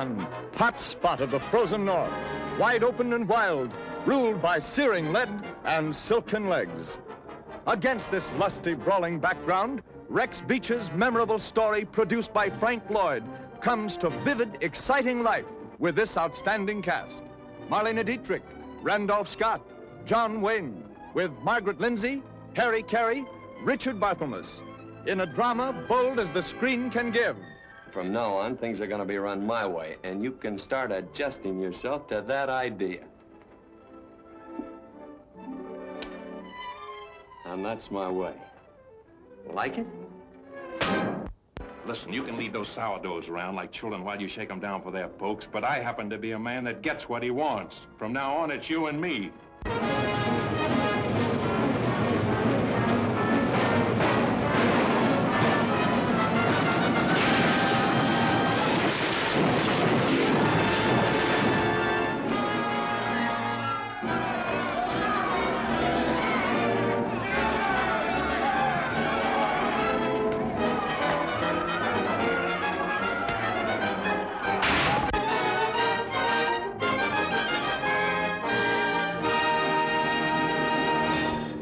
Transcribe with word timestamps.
Yukon, 0.00 0.26
hot 0.56 0.80
spot 0.80 1.20
of 1.20 1.30
the 1.30 1.40
frozen 1.40 1.84
north, 1.84 2.12
wide 2.58 2.82
open 2.82 3.12
and 3.12 3.28
wild, 3.28 3.70
ruled 4.06 4.40
by 4.40 4.58
searing 4.58 5.12
lead 5.12 5.28
and 5.64 5.94
silken 5.94 6.48
legs. 6.48 6.96
Against 7.66 8.10
this 8.10 8.30
lusty, 8.38 8.72
brawling 8.74 9.18
background, 9.18 9.82
Rex 10.08 10.40
Beach's 10.40 10.90
memorable 10.92 11.38
story, 11.38 11.84
produced 11.84 12.32
by 12.32 12.48
Frank 12.48 12.88
Lloyd, 12.88 13.22
comes 13.60 13.98
to 13.98 14.08
vivid, 14.24 14.56
exciting 14.62 15.22
life 15.22 15.44
with 15.78 15.96
this 15.96 16.16
outstanding 16.16 16.80
cast. 16.80 17.22
Marlena 17.68 18.04
Dietrich, 18.04 18.44
Randolph 18.82 19.28
Scott, 19.28 19.60
John 20.06 20.40
Wayne, 20.40 20.82
with 21.12 21.30
Margaret 21.42 21.78
Lindsay, 21.78 22.22
Harry 22.54 22.82
Carey, 22.82 23.26
Richard 23.62 24.00
Barthelmess, 24.00 24.62
in 25.06 25.20
a 25.20 25.26
drama 25.26 25.74
bold 25.86 26.18
as 26.18 26.30
the 26.30 26.42
screen 26.42 26.90
can 26.90 27.10
give. 27.10 27.36
From 27.92 28.12
now 28.12 28.34
on, 28.34 28.56
things 28.56 28.80
are 28.80 28.86
going 28.86 29.00
to 29.00 29.04
be 29.04 29.18
run 29.18 29.44
my 29.44 29.66
way, 29.66 29.96
and 30.04 30.22
you 30.22 30.30
can 30.30 30.56
start 30.58 30.92
adjusting 30.92 31.60
yourself 31.60 32.06
to 32.08 32.22
that 32.26 32.48
idea. 32.48 33.00
And 37.44 37.64
that's 37.64 37.90
my 37.90 38.08
way. 38.08 38.34
Like 39.48 39.78
it? 39.78 39.86
Listen, 41.84 42.12
you 42.12 42.22
can 42.22 42.36
lead 42.36 42.52
those 42.52 42.68
sourdoughs 42.68 43.28
around 43.28 43.56
like 43.56 43.72
children 43.72 44.04
while 44.04 44.20
you 44.20 44.28
shake 44.28 44.48
them 44.48 44.60
down 44.60 44.82
for 44.82 44.92
their 44.92 45.08
pokes, 45.08 45.48
but 45.50 45.64
I 45.64 45.80
happen 45.80 46.08
to 46.10 46.18
be 46.18 46.32
a 46.32 46.38
man 46.38 46.62
that 46.64 46.82
gets 46.82 47.08
what 47.08 47.24
he 47.24 47.30
wants. 47.30 47.86
From 47.98 48.12
now 48.12 48.36
on, 48.36 48.52
it's 48.52 48.70
you 48.70 48.86
and 48.86 49.00
me. 49.00 49.32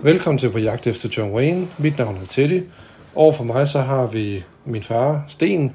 Velkommen 0.09 0.39
til 0.39 0.51
på 0.51 0.59
jagt 0.59 0.87
efter 0.87 1.09
John 1.17 1.33
Wayne. 1.33 1.69
Mit 1.78 1.98
navn 1.98 2.17
er 2.17 2.27
Teddy. 2.27 2.62
Over 3.14 3.33
for 3.33 3.45
mig 3.45 3.69
så 3.69 3.81
har 3.81 4.06
vi 4.06 4.45
min 4.64 4.83
far, 4.83 5.25
Sten. 5.28 5.73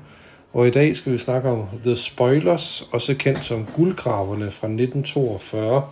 Og 0.53 0.67
i 0.67 0.71
dag 0.71 0.95
skal 0.95 1.11
vi 1.13 1.17
snakke 1.17 1.49
om 1.49 1.65
The 1.83 1.95
Spoilers, 1.95 2.89
også 2.91 3.15
kendt 3.15 3.45
som 3.45 3.67
Guldgraverne 3.75 4.51
fra 4.51 4.67
1942. 4.67 5.83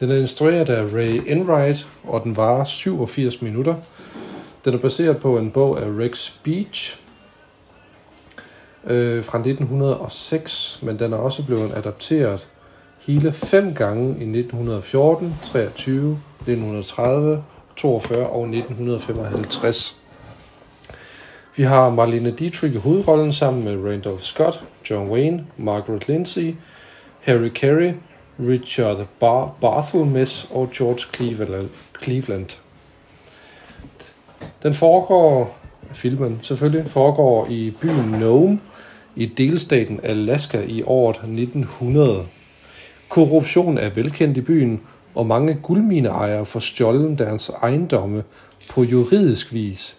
Den 0.00 0.10
er 0.10 0.16
instrueret 0.16 0.68
af 0.68 0.94
Ray 0.94 1.22
Enright, 1.26 1.88
og 2.04 2.22
den 2.24 2.36
varer 2.36 2.64
87 2.64 3.42
minutter. 3.42 3.74
Den 4.64 4.74
er 4.74 4.78
baseret 4.78 5.18
på 5.18 5.38
en 5.38 5.50
bog 5.50 5.82
af 5.82 5.86
Rex 5.86 6.32
Beach 6.42 6.98
øh, 8.84 9.24
fra 9.24 9.38
1906, 9.38 10.78
men 10.82 10.98
den 10.98 11.12
er 11.12 11.16
også 11.16 11.44
blevet 11.46 11.72
adapteret 11.76 12.48
hele 13.06 13.32
fem 13.32 13.74
gange 13.74 14.08
i 14.08 14.38
1914, 14.38 15.34
23, 15.42 16.18
1930, 16.40 17.42
42 17.76 18.26
og 18.26 18.42
1955. 18.48 19.96
Vi 21.56 21.62
har 21.62 21.90
Marlene 21.90 22.30
Dietrich 22.30 22.74
i 22.74 22.78
hovedrollen 22.78 23.32
sammen 23.32 23.64
med 23.64 23.90
Randolph 23.92 24.22
Scott, 24.22 24.64
John 24.90 25.10
Wayne, 25.10 25.46
Margaret 25.56 26.08
Lindsay, 26.08 26.54
Harry 27.20 27.48
Carey, 27.48 27.92
Richard 28.40 29.06
Bar- 29.20 29.54
Barthelmess 29.60 30.48
og 30.50 30.70
George 30.70 30.98
Cleveland. 31.14 31.68
Cleveland. 32.02 32.58
Den 34.62 34.74
foregår, 34.74 35.58
filmen 35.92 36.38
selvfølgelig, 36.42 36.90
foregår 36.90 37.46
i 37.50 37.72
byen 37.80 38.10
Nome 38.20 38.60
i 39.16 39.26
delstaten 39.26 40.00
Alaska 40.02 40.62
i 40.62 40.82
året 40.82 41.16
1900. 41.16 42.26
Korruption 43.14 43.78
er 43.78 43.90
velkendt 43.90 44.36
i 44.36 44.40
byen, 44.40 44.80
og 45.14 45.26
mange 45.26 45.58
guldmineejere 45.62 46.44
får 46.44 46.60
stjålet 46.60 47.18
deres 47.18 47.48
ejendomme 47.48 48.22
på 48.70 48.82
juridisk 48.82 49.52
vis. 49.52 49.96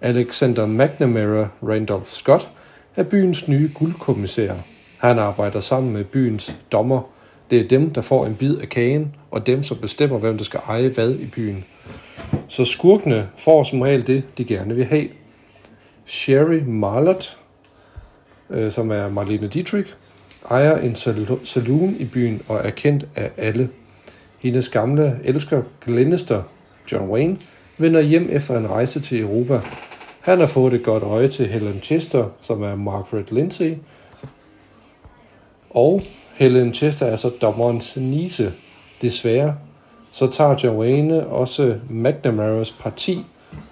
Alexander 0.00 0.66
McNamara 0.66 1.48
Randolph 1.62 2.06
Scott 2.06 2.48
er 2.96 3.02
byens 3.02 3.48
nye 3.48 3.70
guldkommissær. 3.74 4.54
Han 4.98 5.18
arbejder 5.18 5.60
sammen 5.60 5.92
med 5.92 6.04
byens 6.04 6.56
dommer. 6.72 7.00
Det 7.50 7.60
er 7.60 7.68
dem, 7.68 7.90
der 7.90 8.00
får 8.00 8.26
en 8.26 8.34
bid 8.34 8.56
af 8.58 8.68
kagen, 8.68 9.14
og 9.30 9.46
dem, 9.46 9.62
som 9.62 9.76
bestemmer, 9.76 10.18
hvem 10.18 10.36
der 10.36 10.44
skal 10.44 10.60
eje 10.66 10.88
hvad 10.88 11.14
i 11.14 11.26
byen. 11.26 11.64
Så 12.48 12.64
skurkene 12.64 13.28
får 13.36 13.62
som 13.62 13.80
regel 13.80 14.06
det, 14.06 14.22
de 14.38 14.44
gerne 14.44 14.74
vil 14.74 14.84
have. 14.84 15.08
Sherry 16.06 16.62
Marlott, 16.66 17.38
øh, 18.50 18.72
som 18.72 18.90
er 18.90 19.08
Marlene 19.08 19.48
Dietrich, 19.48 19.94
ejer 20.50 20.76
en 20.76 20.96
saloon 21.44 21.96
i 21.98 22.04
byen 22.04 22.42
og 22.48 22.60
er 22.64 22.70
kendt 22.70 23.08
af 23.16 23.30
alle. 23.36 23.68
Hendes 24.38 24.68
gamle 24.68 25.20
elsker 25.24 25.62
Glenister, 25.84 26.42
John 26.92 27.10
Wayne, 27.10 27.38
vender 27.78 28.00
hjem 28.00 28.28
efter 28.30 28.58
en 28.58 28.70
rejse 28.70 29.00
til 29.00 29.20
Europa. 29.20 29.60
Han 30.20 30.38
har 30.38 30.46
fået 30.46 30.74
et 30.74 30.82
godt 30.82 31.02
øje 31.02 31.28
til 31.28 31.46
Helen 31.46 31.80
Chester, 31.82 32.28
som 32.40 32.62
er 32.62 32.76
Margaret 32.76 33.32
Lindsay. 33.32 33.74
Og 35.70 36.02
Helen 36.34 36.74
Chester 36.74 37.06
er 37.06 37.16
så 37.16 37.28
dommerens 37.28 37.96
nise. 37.96 38.52
Desværre 39.02 39.56
så 40.10 40.26
tager 40.26 40.56
John 40.64 40.78
Wayne 40.78 41.26
også 41.26 41.78
McNamaras 41.90 42.72
parti, 42.72 43.24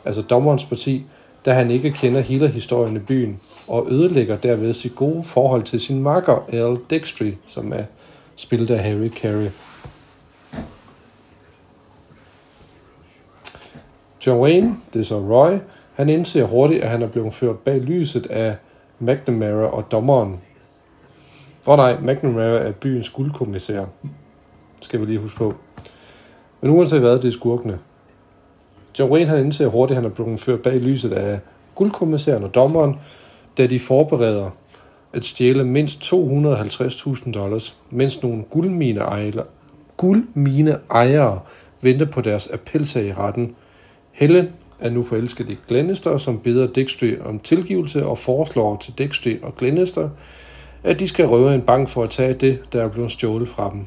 altså 0.05 0.23
dommerens 0.23 0.65
parti, 0.65 1.05
da 1.45 1.53
han 1.53 1.71
ikke 1.71 1.91
kender 1.91 2.21
hele 2.21 2.49
historien 2.49 2.97
i 2.97 2.99
byen, 2.99 3.41
og 3.71 3.87
ødelægger 3.91 4.37
derved 4.37 4.75
sit 4.75 4.95
gode 4.95 5.23
forhold 5.23 5.63
til 5.63 5.81
sin 5.81 6.03
makker 6.03 6.45
Al 6.53 6.77
Dextry, 6.91 7.33
som 7.47 7.73
er 7.73 7.85
spillet 8.37 8.71
af 8.71 8.79
Harry 8.79 9.09
Carey. 9.09 9.51
John 14.27 14.41
Wayne, 14.41 14.77
det 14.93 15.01
er 15.01 15.05
så 15.05 15.19
Roy, 15.19 15.59
han 15.95 16.09
indser 16.09 16.45
hurtigt, 16.45 16.83
at 16.83 16.91
han 16.91 17.03
er 17.03 17.07
blevet 17.07 17.35
ført 17.35 17.59
bag 17.59 17.81
lyset 17.81 18.27
af 18.27 18.57
McNamara 18.99 19.67
og 19.67 19.85
dommeren. 19.93 20.41
Åh 21.67 21.73
oh, 21.73 21.77
nej, 21.77 21.97
McNamara 22.01 22.59
er 22.59 22.73
byens 22.73 23.11
guldkommissær. 23.11 23.85
Skal 24.83 25.01
vi 25.01 25.07
lige 25.07 25.19
huske 25.19 25.37
på. 25.37 25.55
Men 26.61 26.71
uanset 26.71 27.01
hvad, 27.01 27.19
det 27.19 27.25
er 27.25 27.33
skurkene. 27.33 27.79
John 28.99 29.13
Wayne 29.13 29.31
han 29.31 29.45
indser 29.45 29.67
hurtigt, 29.67 29.97
at 29.97 30.03
han 30.03 30.11
er 30.11 30.15
blevet 30.15 30.41
ført 30.41 30.61
bag 30.63 30.75
lyset 30.75 31.13
af 31.13 31.41
guldkommissæren 31.75 32.45
og 32.45 32.55
dommeren, 32.55 32.97
da 33.59 33.67
de 33.67 33.81
forbereder 33.81 34.51
at 35.13 35.25
stjæle 35.25 35.65
mindst 35.65 36.03
250.000 36.03 37.33
dollars, 37.33 37.77
mens 37.91 38.23
nogle 38.23 38.43
guldmineejere, 38.43 39.45
guldmineejere 39.97 41.41
venter 41.81 42.07
på 42.07 42.21
deres 42.21 42.47
appelsag 42.47 43.07
i 43.07 43.13
retten. 43.13 43.55
Helen 44.13 44.49
er 44.81 44.91
nu 44.91 45.03
forelsket 45.03 45.51
i 45.51 45.59
Glenister, 45.69 46.17
som 46.17 46.39
beder 46.39 46.67
Dexter 46.67 47.25
om 47.25 47.39
tilgivelse 47.39 48.07
og 48.07 48.19
foreslår 48.19 48.77
til 48.77 48.99
Dexter 48.99 49.37
og 49.43 49.57
Glenister, 49.57 50.09
at 50.85 51.01
de 51.01 51.09
skal 51.09 51.27
røve 51.27 51.55
en 51.55 51.63
bank 51.63 51.89
for 51.89 52.03
at 52.03 52.11
tage 52.11 52.35
det, 52.35 52.59
der 52.73 52.83
er 52.83 52.89
blevet 52.89 53.11
stjålet 53.11 53.49
fra 53.49 53.71
dem. 53.73 53.87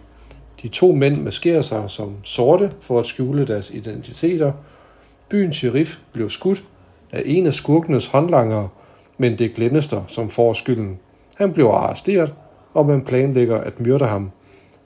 De 0.61 0.67
to 0.67 0.91
mænd 0.91 1.21
maskerer 1.21 1.61
sig 1.61 1.83
som 1.87 2.15
sorte 2.23 2.71
for 2.81 2.99
at 2.99 3.05
skjule 3.05 3.47
deres 3.47 3.71
identiteter. 3.71 4.51
Byens 5.29 5.55
sheriff 5.55 5.97
blev 6.11 6.29
skudt 6.29 6.63
af 7.11 7.23
en 7.25 7.47
af 7.47 7.53
skurkenes 7.53 8.05
håndlangere, 8.05 8.69
men 9.17 9.37
det 9.37 9.45
er 9.45 9.55
Glenister, 9.55 10.03
som 10.07 10.29
får 10.29 10.53
skylden. 10.53 10.99
Han 11.35 11.53
bliver 11.53 11.71
arresteret, 11.71 12.33
og 12.73 12.85
man 12.85 13.05
planlægger 13.05 13.57
at 13.57 13.79
myrde 13.79 14.05
ham. 14.05 14.31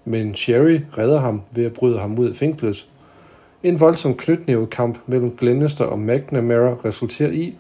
Men 0.06 0.36
Sherry 0.36 0.80
redder 0.98 1.20
ham 1.20 1.42
ved 1.52 1.66
at 1.66 1.74
bryde 1.74 2.00
ham 2.00 2.20
ud 2.20 2.30
af 2.30 2.36
fængslet. 2.36 2.90
En 3.64 3.80
voldsom 3.80 4.18
knytnævekamp 4.18 5.00
mellem 5.08 5.38
Glenister 5.38 5.86
og 5.86 6.00
McNamara 6.00 6.76
resulterer 6.86 7.32
i, 7.32 7.58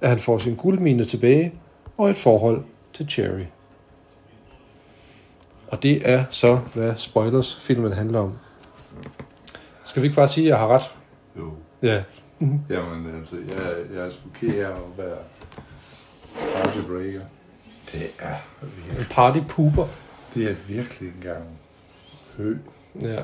at 0.00 0.08
han 0.08 0.18
får 0.18 0.38
sin 0.38 0.54
guldmine 0.54 1.04
tilbage 1.04 1.54
og 1.96 2.10
et 2.10 2.16
forhold 2.16 2.62
til 2.92 3.08
Cherry. 3.08 3.44
Og 5.68 5.82
det 5.82 6.10
er 6.10 6.24
så, 6.30 6.58
hvad 6.74 6.92
spoilers-filmen 6.96 7.92
handler 7.92 8.18
om. 8.20 8.32
Skal 9.84 10.02
vi 10.02 10.06
ikke 10.06 10.16
bare 10.16 10.28
sige, 10.28 10.44
at 10.44 10.48
jeg 10.48 10.58
har 10.58 10.66
ret? 10.66 10.94
Jo. 11.38 11.50
Ja. 11.82 12.02
Jamen, 12.40 13.16
altså, 13.18 13.36
jeg, 13.36 13.96
jeg 13.96 14.06
er 14.06 14.10
sgu 14.10 14.28
ked 14.40 14.64
af 14.64 14.70
at 16.40 16.54
være 16.54 16.62
partybreaker. 16.64 17.20
Det 17.92 18.10
er 18.18 18.34
En 18.62 18.70
virkelig, 18.86 19.06
party 19.10 19.38
pooper. 19.48 19.86
det 20.34 20.50
er 20.50 20.54
virkelig 20.68 21.08
en 21.08 21.22
gang 21.22 21.44
hø. 22.36 22.56
Ja. 23.02 23.22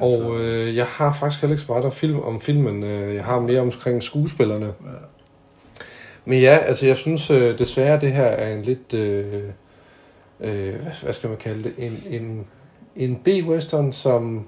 Og 0.00 0.40
øh, 0.40 0.76
jeg 0.76 0.86
har 0.86 1.12
faktisk 1.12 1.40
heller 1.40 1.54
ikke 1.54 1.62
så 1.66 1.72
meget 1.72 1.84
om, 1.84 1.92
film, 1.92 2.20
om 2.20 2.40
filmen. 2.40 2.82
Øh, 2.82 3.14
Jeg 3.14 3.24
har 3.24 3.40
mere 3.40 3.60
omkring 3.60 4.02
skuespillerne. 4.02 4.72
Men 6.24 6.40
ja, 6.40 6.56
altså 6.58 6.86
jeg 6.86 6.96
synes 6.96 7.30
øh, 7.30 7.58
desværre, 7.58 8.00
det 8.00 8.12
her 8.12 8.24
er 8.24 8.54
en 8.54 8.62
lidt, 8.62 8.94
øh, 8.94 9.42
øh, 10.40 10.74
hvad, 10.74 10.92
hvad 11.02 11.12
skal 11.14 11.28
man 11.30 11.38
kalde 11.38 11.62
det, 11.62 11.74
en, 11.78 12.02
en, 12.10 12.46
en 12.96 13.16
B-western, 13.16 13.92
som 13.92 14.46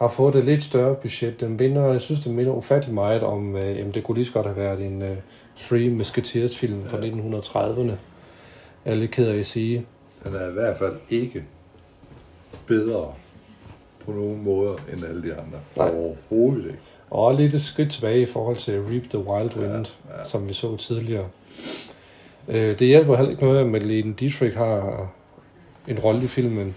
har 0.00 0.08
fået 0.08 0.34
et 0.34 0.44
lidt 0.44 0.62
større 0.62 0.94
budget. 0.94 1.40
Den 1.40 1.56
minder, 1.56 1.92
jeg 1.92 2.00
synes, 2.00 2.20
den 2.20 2.36
minder 2.36 2.52
ufattelig 2.52 2.94
meget 2.94 3.22
om, 3.22 3.56
øh, 3.56 3.76
jamen 3.78 3.94
det 3.94 4.04
kunne 4.04 4.14
lige 4.14 4.24
så 4.26 4.32
godt 4.32 4.46
have 4.46 4.56
været 4.56 4.86
en 4.86 5.02
øh, 5.02 5.16
Three 5.56 5.90
Musketeers 5.90 6.58
film 6.58 6.86
fra 6.86 6.98
Ja. 7.04 7.10
1930'erne. 7.10 7.92
Jeg 8.84 8.92
er 8.92 8.94
lidt 8.94 9.10
ked 9.10 9.28
af 9.28 9.38
at 9.38 9.46
sige. 9.46 9.86
Han 10.22 10.34
er 10.34 10.48
i 10.48 10.52
hvert 10.52 10.78
fald 10.78 10.92
ikke 11.10 11.44
bedre 12.66 13.14
på 14.04 14.12
nogen 14.12 14.44
måder 14.44 14.76
end 14.92 15.04
alle 15.04 15.22
de 15.22 15.32
andre. 15.32 15.58
Nej. 15.76 15.90
Overhovedet 15.90 16.64
ikke. 16.64 16.78
Og 17.10 17.34
lidt 17.34 17.54
et 17.54 17.60
skridt 17.62 17.90
tilbage 17.90 18.22
i 18.22 18.26
forhold 18.26 18.56
til 18.56 18.80
Reap 18.82 19.02
the 19.10 19.18
Wild 19.18 19.56
Wind, 19.56 19.86
ja, 20.08 20.18
ja. 20.18 20.28
som 20.28 20.48
vi 20.48 20.54
så 20.54 20.76
tidligere. 20.76 21.26
Øh, 22.48 22.78
det 22.78 22.86
hjælper 22.86 23.16
heller 23.16 23.30
ikke 23.30 23.42
noget, 23.42 23.60
at 23.60 23.66
Marlene 23.66 24.14
Dietrich 24.14 24.56
har 24.56 25.08
en 25.88 25.98
rolle 25.98 26.24
i 26.24 26.26
filmen, 26.26 26.74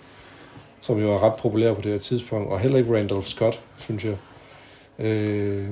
som 0.84 1.00
jo 1.00 1.14
er 1.14 1.24
ret 1.24 1.34
populær 1.36 1.74
på 1.74 1.82
det 1.82 1.92
her 1.92 2.00
tidspunkt, 2.00 2.52
og 2.52 2.60
heller 2.60 2.78
ikke 2.78 2.98
Randolph 2.98 3.26
Scott, 3.26 3.64
synes 3.78 4.06
jeg. 4.06 4.18
Øh, 5.00 5.68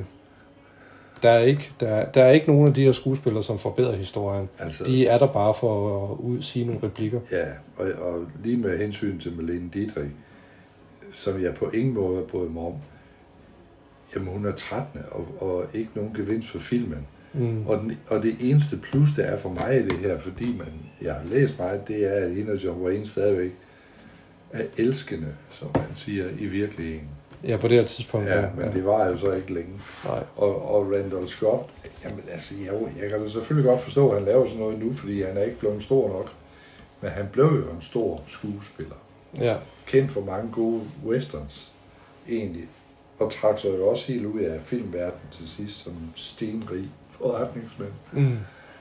der, 1.24 1.30
er 1.30 1.40
ikke, 1.40 1.72
der, 1.80 2.06
der 2.06 2.24
er 2.24 2.32
ikke 2.32 2.48
nogen 2.48 2.68
af 2.68 2.74
de 2.74 2.84
her 2.84 2.92
skuespillere, 2.92 3.44
som 3.44 3.60
forbedrer 3.60 3.96
historien. 3.96 4.50
Altså, 4.60 4.84
De 4.84 5.08
er 5.08 5.18
der 5.18 5.28
bare 5.28 5.54
for 5.54 6.04
at 6.04 6.18
ud, 6.20 6.42
sige 6.42 6.66
nogle 6.66 6.84
replikker. 6.84 7.20
Ja, 7.32 7.46
og, 7.78 7.92
og 8.02 8.26
lige 8.44 8.58
med 8.58 8.78
hensyn 8.78 9.20
til 9.20 9.34
Malene 9.34 9.70
Dietrich, 9.74 10.12
som 11.14 11.44
jeg 11.44 11.54
på 11.54 11.70
ingen 11.70 11.94
måde 11.94 12.24
bryder 12.24 12.50
mig 12.50 12.64
om, 12.64 12.74
jamen 14.16 14.28
hun 14.28 14.46
er 14.46 14.52
13 14.52 15.02
og, 15.12 15.28
og 15.40 15.66
ikke 15.74 15.90
nogen 15.96 16.14
gevinst 16.14 16.48
for 16.48 16.60
filmen. 16.60 17.08
Mm. 17.34 17.68
Og, 17.68 17.78
den, 17.78 17.98
og 18.08 18.24
det 18.24 18.36
eneste 18.40 18.78
plus, 18.78 19.10
det 19.16 19.28
er 19.28 19.38
for 19.38 19.50
mig 19.50 19.80
i 19.80 19.84
det 19.84 19.98
her, 19.98 20.18
fordi 20.18 20.58
man, 20.58 20.68
jeg 21.02 21.14
har 21.14 21.24
læst 21.26 21.60
meget, 21.60 21.88
det 21.88 22.06
er, 22.06 22.26
at 22.26 22.32
hende 22.32 22.52
og 22.52 22.64
John 22.64 22.82
Wayne 22.82 23.06
stadigvæk 23.06 23.52
er 24.54 24.64
elskende, 24.78 25.36
som 25.52 25.70
man 25.76 25.86
siger, 25.96 26.26
i 26.40 26.46
virkeligheden. 26.46 27.10
Ja, 27.44 27.58
på 27.58 27.68
det 27.68 27.78
her 27.78 27.86
tidspunkt. 27.86 28.28
Ja, 28.28 28.46
men 28.58 28.74
det 28.74 28.86
var 28.86 29.06
jo 29.06 29.18
så 29.18 29.32
ikke 29.32 29.54
længe. 29.54 29.82
Nej. 30.06 30.24
Og, 30.36 30.76
og 30.76 30.92
Randall 30.92 31.28
Scott, 31.28 31.70
jamen 32.04 32.24
altså, 32.32 32.54
jeg, 32.66 32.74
jeg 33.02 33.10
kan 33.10 33.22
da 33.22 33.28
selvfølgelig 33.28 33.70
godt 33.70 33.82
forstå, 33.82 34.10
at 34.10 34.18
han 34.18 34.26
laver 34.26 34.46
sådan 34.46 34.60
noget 34.60 34.80
nu, 34.80 34.94
fordi 34.94 35.22
han 35.22 35.38
er 35.38 35.44
ikke 35.44 35.60
blevet 35.60 35.84
stor 35.84 36.08
nok. 36.08 36.32
Men 37.02 37.12
han 37.12 37.28
blev 37.32 37.46
jo 37.46 37.76
en 37.76 37.82
stor 37.82 38.22
skuespiller. 38.28 38.96
Ja. 39.40 39.56
Kendt 39.86 40.12
for 40.12 40.22
mange 40.22 40.52
gode 40.52 40.82
westerns, 41.06 41.72
egentlig. 42.30 42.68
Og 43.20 43.32
trak 43.32 43.60
sig 43.60 43.70
jo 43.70 43.88
også 43.88 44.12
helt 44.12 44.26
ud 44.26 44.40
af 44.40 44.60
filmverdenen 44.64 45.28
til 45.32 45.50
sidst 45.50 45.84
som 45.84 45.94
stenrig 46.16 46.90
forretningsmand. 47.12 47.92
Mm. 48.12 48.38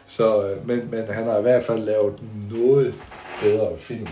Så, 0.07 0.49
øh, 0.49 0.67
men, 0.67 0.91
men 0.91 1.07
han 1.07 1.25
har 1.25 1.39
i 1.39 1.43
hvert 1.43 1.65
fald 1.65 1.85
lavet 1.85 2.15
noget 2.51 2.95
bedre 3.43 3.79
film 3.79 4.09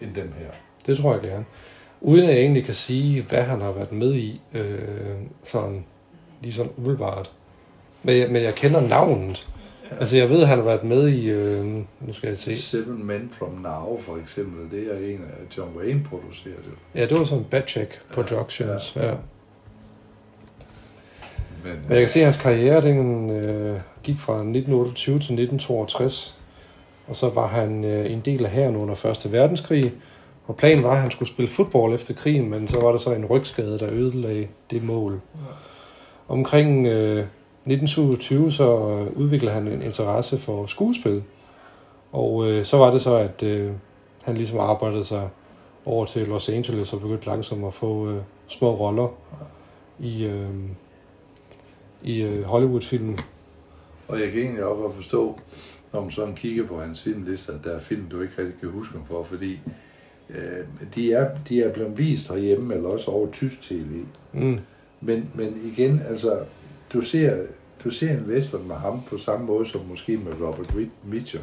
end 0.00 0.14
dem 0.14 0.32
her. 0.38 0.50
Det 0.86 0.96
tror 0.98 1.12
jeg 1.12 1.22
gerne. 1.22 1.44
Uden 2.00 2.24
at 2.24 2.30
jeg 2.30 2.40
egentlig 2.40 2.64
kan 2.64 2.74
sige, 2.74 3.22
hvad 3.22 3.42
han 3.42 3.60
har 3.60 3.72
været 3.72 3.92
med 3.92 4.14
i, 4.14 4.40
øh, 4.54 4.78
sådan, 5.42 5.84
lige 6.42 6.52
sådan 6.52 6.72
umiddelbart. 6.76 7.30
Men, 8.02 8.18
jeg- 8.18 8.30
men 8.30 8.42
jeg 8.42 8.54
kender 8.54 8.80
navnet. 8.80 9.48
Ja. 9.90 9.96
Altså, 10.00 10.16
jeg 10.16 10.30
ved, 10.30 10.42
at 10.42 10.48
han 10.48 10.58
har 10.58 10.64
været 10.64 10.84
med 10.84 11.08
i, 11.08 11.28
øh, 11.30 11.64
nu 12.00 12.12
skal 12.12 12.28
jeg 12.28 12.38
se. 12.38 12.54
Seven 12.56 13.06
Men 13.06 13.28
From 13.32 13.52
Now, 13.52 14.00
for 14.00 14.16
eksempel, 14.22 14.78
det 14.78 14.92
er 14.94 15.14
en 15.14 15.20
af 15.22 15.56
John 15.58 15.76
Wayne 15.76 16.04
produceret. 16.10 16.64
Ja, 16.94 17.06
det 17.06 17.18
var 17.18 17.24
sådan 17.24 17.44
Batcheck 17.50 18.00
Productions. 18.12 18.96
Ja. 18.96 19.06
Ja. 19.06 19.14
Men, 21.64 21.72
Men 21.72 21.92
jeg 21.92 22.00
kan 22.00 22.08
se, 22.08 22.18
at 22.18 22.24
hans 22.24 22.36
karriere, 22.36 22.80
den 22.82 23.30
øh, 23.30 23.80
gik 24.02 24.18
fra 24.18 24.32
1928 24.34 25.14
til 25.14 25.18
1962. 25.18 26.38
Og 27.08 27.16
så 27.16 27.28
var 27.28 27.46
han 27.46 27.84
øh, 27.84 28.12
en 28.12 28.20
del 28.20 28.44
af 28.44 28.50
hæren 28.50 28.76
under 28.76 29.04
1. 29.24 29.32
verdenskrig. 29.32 29.92
Og 30.46 30.56
planen 30.56 30.84
var, 30.84 30.90
at 30.90 31.00
han 31.00 31.10
skulle 31.10 31.28
spille 31.28 31.48
fodbold 31.48 31.94
efter 31.94 32.14
krigen, 32.14 32.50
men 32.50 32.68
så 32.68 32.80
var 32.80 32.90
der 32.90 32.98
så 32.98 33.12
en 33.12 33.24
rygskade, 33.24 33.78
der 33.78 33.90
ødelagde 33.90 34.48
det 34.70 34.82
mål. 34.82 35.20
Omkring 36.28 36.86
øh, 36.86 37.18
1927 37.18 38.52
så 38.52 38.64
øh, 38.64 39.16
udviklede 39.16 39.54
han 39.54 39.68
en 39.68 39.82
interesse 39.82 40.38
for 40.38 40.66
skuespil. 40.66 41.22
Og 42.12 42.50
øh, 42.50 42.64
så 42.64 42.76
var 42.76 42.90
det 42.90 43.00
så, 43.00 43.14
at 43.14 43.42
øh, 43.42 43.70
han 44.22 44.36
ligesom 44.36 44.58
arbejdede 44.58 45.04
sig 45.04 45.28
over 45.84 46.06
til 46.06 46.28
Los 46.28 46.48
Angeles 46.48 46.92
og 46.92 47.00
begyndte 47.00 47.26
langsomt 47.26 47.64
at 47.64 47.74
få 47.74 48.10
øh, 48.10 48.22
små 48.46 48.74
roller 48.74 49.08
i, 49.98 50.24
øh, 50.24 50.50
i 52.02 52.22
øh, 52.22 52.44
Hollywood-filmen. 52.44 53.20
Og 54.08 54.20
jeg 54.20 54.30
kan 54.32 54.40
egentlig 54.42 54.64
også 54.64 54.96
forstå, 54.96 55.38
når 55.92 56.00
man 56.00 56.10
sådan 56.10 56.34
kigger 56.34 56.66
på 56.66 56.80
hans 56.80 57.02
filmliste, 57.02 57.52
at 57.52 57.64
der 57.64 57.70
er 57.70 57.80
film, 57.80 58.08
du 58.10 58.20
ikke 58.20 58.34
rigtig 58.38 58.60
kan 58.60 58.70
huske 58.70 58.92
ham 58.92 59.06
for, 59.06 59.22
fordi 59.22 59.60
øh, 60.34 60.88
de, 60.94 61.12
er, 61.12 61.30
de 61.48 61.62
er 61.62 61.72
blevet 61.72 61.98
vist 61.98 62.30
herhjemme, 62.30 62.74
eller 62.74 62.88
også 62.88 63.10
over 63.10 63.30
tysk 63.30 63.62
tv. 63.62 64.04
Mm. 64.32 64.58
Men, 65.00 65.30
men 65.34 65.72
igen, 65.72 66.02
altså, 66.08 66.38
du 66.92 67.00
ser, 67.00 67.42
du 67.84 67.90
ser 67.90 68.10
en 68.10 68.24
western 68.28 68.68
med 68.68 68.76
ham 68.76 69.02
på 69.02 69.18
samme 69.18 69.46
måde 69.46 69.68
som 69.68 69.80
måske 69.88 70.16
med 70.16 70.32
Robert 70.40 70.74
Mitchum. 71.04 71.42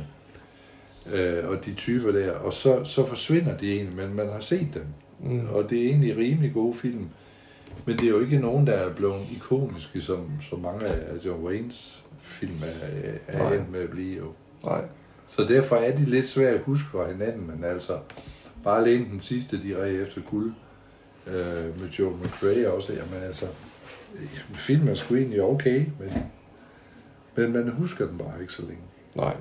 Øh, 1.14 1.50
og 1.50 1.66
de 1.66 1.74
typer 1.74 2.12
der, 2.12 2.32
og 2.32 2.54
så, 2.54 2.84
så 2.84 3.06
forsvinder 3.06 3.58
de 3.58 3.74
egentlig, 3.74 3.96
men 3.96 4.16
man 4.16 4.30
har 4.30 4.40
set 4.40 4.68
dem. 4.74 4.86
Mm. 5.20 5.48
Og 5.50 5.70
det 5.70 5.80
er 5.80 5.90
egentlig 5.90 6.18
rimelig 6.18 6.54
gode 6.54 6.76
film. 6.76 7.06
Men 7.86 7.98
det 7.98 8.04
er 8.04 8.10
jo 8.10 8.20
ikke 8.20 8.40
nogen, 8.40 8.68
der 8.68 8.74
er 8.74 8.94
blevet 8.94 9.22
ikoniske, 9.36 10.02
som, 10.02 10.32
som 10.50 10.60
mange 10.60 10.86
af 10.86 11.26
John 11.26 11.44
Waynes 11.44 12.04
film 12.22 12.64
er, 12.64 13.12
er 13.28 13.52
endt 13.52 13.72
med 13.72 13.80
at 13.80 13.90
blive. 13.90 14.18
Jo. 14.18 14.32
Nej. 14.64 14.82
Så 15.28 15.44
derfor 15.44 15.76
er 15.76 15.96
de 15.96 16.06
lidt 16.06 16.28
svære 16.28 16.50
at 16.50 16.62
huske 16.62 16.90
fra 16.90 17.12
hinanden, 17.12 17.48
men 17.48 17.64
altså 17.64 17.94
bare 18.68 18.82
alene 18.82 19.06
den 19.06 19.22
sidste, 19.22 19.64
de 19.64 19.82
red 19.82 20.02
efter 20.02 20.22
guld 20.22 20.54
øh, 21.28 21.82
med 21.82 21.90
Joe 22.00 22.14
McRae 22.24 22.72
også. 22.72 22.94
Jamen 22.94 23.24
altså, 23.26 23.46
øh, 24.16 24.56
filmen 24.56 24.88
er 24.88 24.96
sgu 24.96 25.16
egentlig 25.16 25.42
okay, 25.42 25.86
men, 26.00 26.14
men 27.36 27.54
man 27.54 27.70
husker 27.70 28.08
den 28.08 28.18
bare 28.18 28.42
ikke 28.42 28.54
så 28.54 28.62
længe. 28.62 28.84
Nej. 29.16 29.36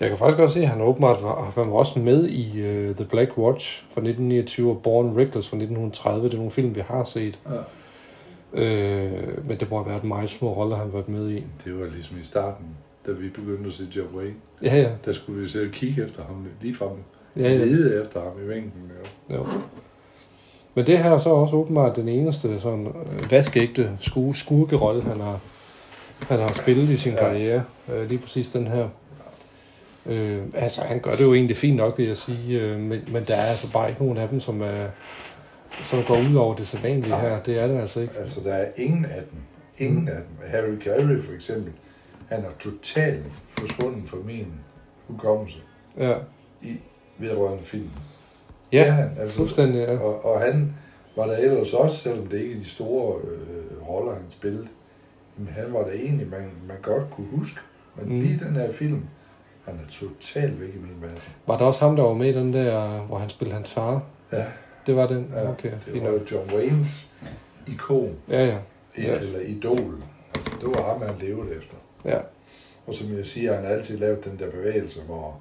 Jeg 0.00 0.08
kan 0.08 0.18
faktisk 0.18 0.38
også 0.38 0.54
se, 0.54 0.60
at 0.60 0.68
han 0.68 0.80
åbenbart 0.80 1.22
var, 1.22 1.52
han 1.54 1.70
var 1.70 1.76
også 1.76 1.98
med 1.98 2.28
i 2.28 2.50
uh, 2.50 2.96
The 2.96 3.04
Black 3.04 3.38
Watch 3.38 3.82
fra 3.82 4.00
1929 4.00 4.70
og 4.70 4.82
Born 4.82 5.16
Reckless 5.16 5.48
fra 5.48 5.56
1930. 5.56 6.24
Det 6.24 6.32
er 6.32 6.36
nogle 6.36 6.52
film, 6.52 6.74
vi 6.74 6.80
har 6.80 7.04
set. 7.04 7.38
Ja. 7.50 8.62
Øh, 8.62 9.48
men 9.48 9.60
det 9.60 9.70
må 9.70 9.82
have 9.82 9.90
været 9.92 10.04
meget 10.04 10.30
små 10.30 10.52
roller, 10.52 10.76
han 10.76 10.86
har 10.86 10.92
været 10.92 11.08
med 11.08 11.30
i. 11.30 11.44
Det 11.64 11.80
var 11.80 11.86
ligesom 11.86 12.18
i 12.20 12.24
starten, 12.24 12.66
da 13.06 13.12
vi 13.12 13.28
begyndte 13.28 13.68
at 13.68 13.74
se 13.74 13.88
Joe 13.96 14.14
Wayne. 14.14 14.36
Ja, 14.62 14.76
ja. 14.76 14.90
Der 15.04 15.12
skulle 15.12 15.42
vi 15.42 15.48
så 15.48 15.68
kigge 15.72 16.04
efter 16.04 16.24
ham, 16.24 16.46
lige 16.60 16.74
frem 16.74 16.96
ja, 17.36 17.42
ja. 17.42 17.64
lede 17.64 18.02
efter 18.04 18.20
ham 18.20 18.32
i 18.44 18.48
mængden. 18.48 18.72
Jo. 19.30 19.36
Jo. 19.36 19.46
Men 20.74 20.86
det 20.86 20.98
her 20.98 21.10
er 21.10 21.18
så 21.18 21.30
også 21.30 21.56
åbenbart 21.56 21.96
den 21.96 22.08
eneste 22.08 22.60
sådan, 22.60 22.86
øh, 22.86 23.30
vaskeægte 23.30 23.90
sku, 24.00 24.32
skurkerolle, 24.32 25.02
han 25.02 25.20
har, 25.20 25.40
han 26.28 26.38
har 26.38 26.52
spillet 26.52 26.88
i 26.88 26.96
sin 26.96 27.12
Ja. 27.12 27.18
karriere. 27.18 27.64
Øh, 27.92 28.08
lige 28.08 28.18
præcis 28.18 28.48
den 28.48 28.66
her. 28.66 28.88
Øh, 30.06 30.42
altså, 30.54 30.80
han 30.82 31.00
gør 31.00 31.16
det 31.16 31.24
jo 31.24 31.34
egentlig 31.34 31.56
fint 31.56 31.76
nok, 31.76 31.98
vil 31.98 32.06
jeg 32.06 32.16
sige. 32.16 32.60
Øh, 32.60 32.80
men, 32.80 33.00
men 33.12 33.24
der 33.24 33.34
er 33.34 33.42
altså 33.46 33.72
bare 33.72 33.88
ikke 33.88 34.02
nogen 34.02 34.18
af 34.18 34.28
dem, 34.28 34.40
som, 34.40 34.62
er, 34.62 34.86
som 35.82 36.02
går 36.04 36.18
ud 36.30 36.34
over 36.34 36.54
det 36.54 36.66
sædvanlige 36.66 37.16
her. 37.16 37.40
Det 37.42 37.58
er 37.58 37.66
det 37.66 37.78
altså 37.80 38.00
ikke. 38.00 38.14
Altså, 38.18 38.40
der 38.44 38.54
er 38.54 38.66
ingen 38.76 39.04
af 39.04 39.22
dem. 39.30 39.40
Ingen 39.88 40.08
af 40.08 40.14
dem. 40.14 40.48
Harry 40.48 40.84
Carey 40.84 41.22
for 41.22 41.32
eksempel, 41.34 41.72
han 42.28 42.38
er 42.38 42.50
totalt 42.60 43.24
forsvundet 43.48 44.08
fra 44.08 44.16
min 44.26 44.46
hukommelse 45.08 45.56
Ja, 45.98 46.14
i 46.62 46.76
vedrørende 47.20 47.64
film. 47.64 47.90
ja 48.72 48.90
han, 48.92 49.10
altså, 49.20 49.36
fuldstændig. 49.36 49.78
Ja. 49.80 49.98
Og, 49.98 50.24
og 50.24 50.40
han 50.40 50.74
var 51.16 51.26
der 51.26 51.36
ellers 51.36 51.74
også, 51.74 51.96
selvom 51.96 52.26
det 52.26 52.40
ikke 52.40 52.54
er 52.54 52.58
de 52.58 52.64
store 52.68 53.20
øh, 53.20 53.88
roller, 53.88 54.12
han 54.12 54.22
spillede. 54.30 54.66
Men 55.36 55.48
han 55.52 55.72
var 55.72 55.82
der 55.84 55.90
egentlig, 55.92 56.28
man, 56.30 56.50
man 56.68 56.76
godt 56.82 57.10
kunne 57.10 57.26
huske. 57.26 57.60
Men 57.96 58.08
Mm. 58.08 58.20
lige 58.20 58.40
den 58.44 58.56
her 58.56 58.72
film, 58.72 59.02
han 59.64 59.74
er 59.74 59.90
totalt 59.90 60.60
væk 60.60 60.68
i 60.74 60.78
min 60.78 60.96
verden. 61.02 61.18
Var 61.46 61.58
der 61.58 61.64
også 61.64 61.80
ham, 61.84 61.96
der 61.96 62.02
var 62.02 62.14
med 62.14 62.28
i 62.28 62.32
den 62.32 62.52
der, 62.52 62.98
hvor 62.98 63.18
han 63.18 63.28
spillede 63.28 63.54
hans 63.56 63.72
far? 63.72 64.02
Ja, 64.32 64.44
Det 64.86 64.96
var 64.96 65.06
den? 65.06 65.30
ja 65.34 65.50
Okay, 65.50 65.70
det 65.70 65.80
fint 65.80 66.04
var 66.04 66.18
John 66.32 66.54
Waynes 66.54 67.14
ikon, 67.66 68.14
Ja, 68.28 68.44
ja. 68.46 68.56
ja. 68.98 69.16
Yes. 69.16 69.26
eller 69.32 69.40
idol. 69.48 69.94
Altså, 70.34 70.52
det 70.60 70.68
var 70.68 70.92
ham, 70.92 71.02
han 71.02 71.14
levede 71.20 71.54
efter. 71.56 71.74
Ja, 72.04 72.18
Og 72.86 72.94
som 72.94 73.16
jeg 73.16 73.26
siger, 73.26 73.54
han 73.54 73.64
har 73.64 73.70
altid 73.70 73.98
lavet 73.98 74.24
den 74.24 74.38
der 74.38 74.50
bevægelse, 74.50 75.00
hvor 75.06 75.36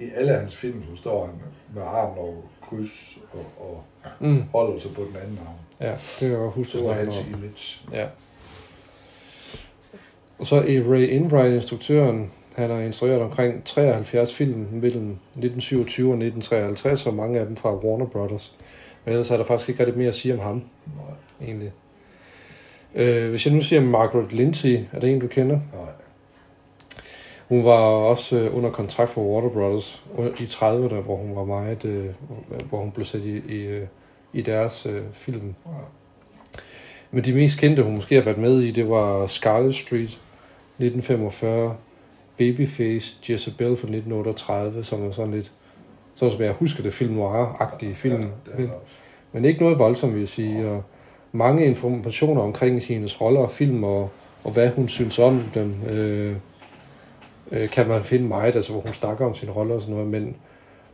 i 0.00 0.10
alle 0.16 0.32
hans 0.32 0.56
film, 0.56 0.82
så 0.90 0.96
står 0.96 1.26
han 1.26 1.34
med 1.74 1.82
armen 1.82 2.18
over 2.18 2.34
kryds 2.68 3.18
og, 3.32 3.46
og 3.66 3.82
mm. 4.20 4.42
holder 4.52 4.80
sig 4.80 4.90
på 4.94 5.04
den 5.04 5.16
anden 5.22 5.38
arm. 5.46 5.86
ja 5.86 5.96
det 6.20 6.36
godt 6.36 6.54
huske. 6.54 6.78
Det 6.78 6.86
var 6.86 6.92
hans 6.92 7.28
image. 7.28 7.80
Ja. 7.92 8.06
Og 10.38 10.46
så 10.46 10.56
er 10.56 10.92
Ray 10.92 11.08
Enright, 11.10 11.54
instruktøren, 11.54 12.30
han 12.54 12.70
har 12.70 12.80
instrueret 12.80 13.22
omkring 13.22 13.64
73 13.64 14.34
film 14.34 14.58
mellem 14.72 15.10
1927 15.10 16.06
og 16.06 16.14
1953, 16.14 17.06
og 17.06 17.14
mange 17.14 17.40
af 17.40 17.46
dem 17.46 17.56
fra 17.56 17.76
Warner 17.76 18.06
Brothers. 18.06 18.56
Men 19.04 19.12
ellers 19.12 19.30
er 19.30 19.36
der 19.36 19.44
faktisk 19.44 19.68
ikke 19.68 19.80
rigtig 19.80 19.98
mere 19.98 20.08
at 20.08 20.14
sige 20.14 20.34
om 20.34 20.40
ham, 20.40 20.54
Nej, 20.86 21.48
egentlig. 21.48 21.72
Øh, 22.94 23.30
hvis 23.30 23.46
jeg 23.46 23.54
nu 23.54 23.60
siger 23.60 23.80
Margaret 23.80 24.32
Lindsay, 24.32 24.78
er 24.92 25.00
det 25.00 25.10
en, 25.10 25.20
du 25.20 25.26
kender? 25.26 25.60
nej. 25.74 25.92
Hun 27.50 27.64
var 27.64 27.80
også 27.80 28.38
øh, 28.38 28.56
under 28.56 28.70
kontrakt 28.70 29.10
for 29.10 29.22
Warner 29.22 29.48
Brothers 29.48 30.04
i 30.40 30.44
30'erne, 30.44 31.00
hvor 31.00 31.16
hun 31.16 31.36
var 31.36 31.44
meget, 31.44 31.84
øh, 31.84 32.06
hvor 32.68 32.78
hun 32.78 32.90
blev 32.90 33.04
sat 33.04 33.20
i, 33.20 33.42
i, 33.48 33.60
øh, 33.66 33.86
i 34.32 34.42
deres 34.42 34.86
øh, 34.86 35.02
film. 35.12 35.54
Men 37.10 37.24
de 37.24 37.32
mest 37.32 37.60
kendte, 37.60 37.82
hun 37.82 37.94
måske 37.94 38.14
har 38.14 38.22
været 38.22 38.38
med 38.38 38.60
i, 38.60 38.70
det 38.70 38.90
var 38.90 39.26
Scarlet 39.26 39.74
Street 39.74 40.20
1945, 40.78 41.76
Babyface, 42.38 43.32
Jezebel 43.32 43.66
fra 43.66 43.88
1938, 43.88 44.84
som 44.84 45.06
er 45.06 45.10
sådan 45.10 45.34
lidt, 45.34 45.52
sådan 46.14 46.32
som 46.32 46.42
jeg 46.42 46.52
husker 46.52 46.82
det, 46.82 46.92
film 46.92 47.14
noir-agtige 47.14 47.94
film. 47.94 48.24
Men, 48.56 48.70
men 49.32 49.44
ikke 49.44 49.60
noget 49.62 49.78
voldsomt, 49.78 50.12
vil 50.12 50.20
jeg 50.20 50.28
sige. 50.28 50.68
Og 50.68 50.82
mange 51.32 51.66
informationer 51.66 52.42
omkring 52.42 52.82
hendes 52.82 53.20
roller 53.20 53.40
og 53.40 53.50
film, 53.50 53.84
og, 53.84 54.10
og 54.44 54.52
hvad 54.52 54.70
hun 54.70 54.88
synes 54.88 55.18
om 55.18 55.42
dem, 55.54 55.74
øh, 55.88 56.36
øh, 57.52 57.70
kan 57.70 57.88
man 57.88 58.02
finde 58.02 58.28
meget, 58.28 58.56
altså 58.56 58.72
hvor 58.72 58.80
hun 58.80 58.92
snakker 58.92 59.26
om 59.26 59.34
sine 59.34 59.52
roller 59.52 59.74
og 59.74 59.80
sådan 59.80 59.94
noget, 59.94 60.10
men 60.10 60.36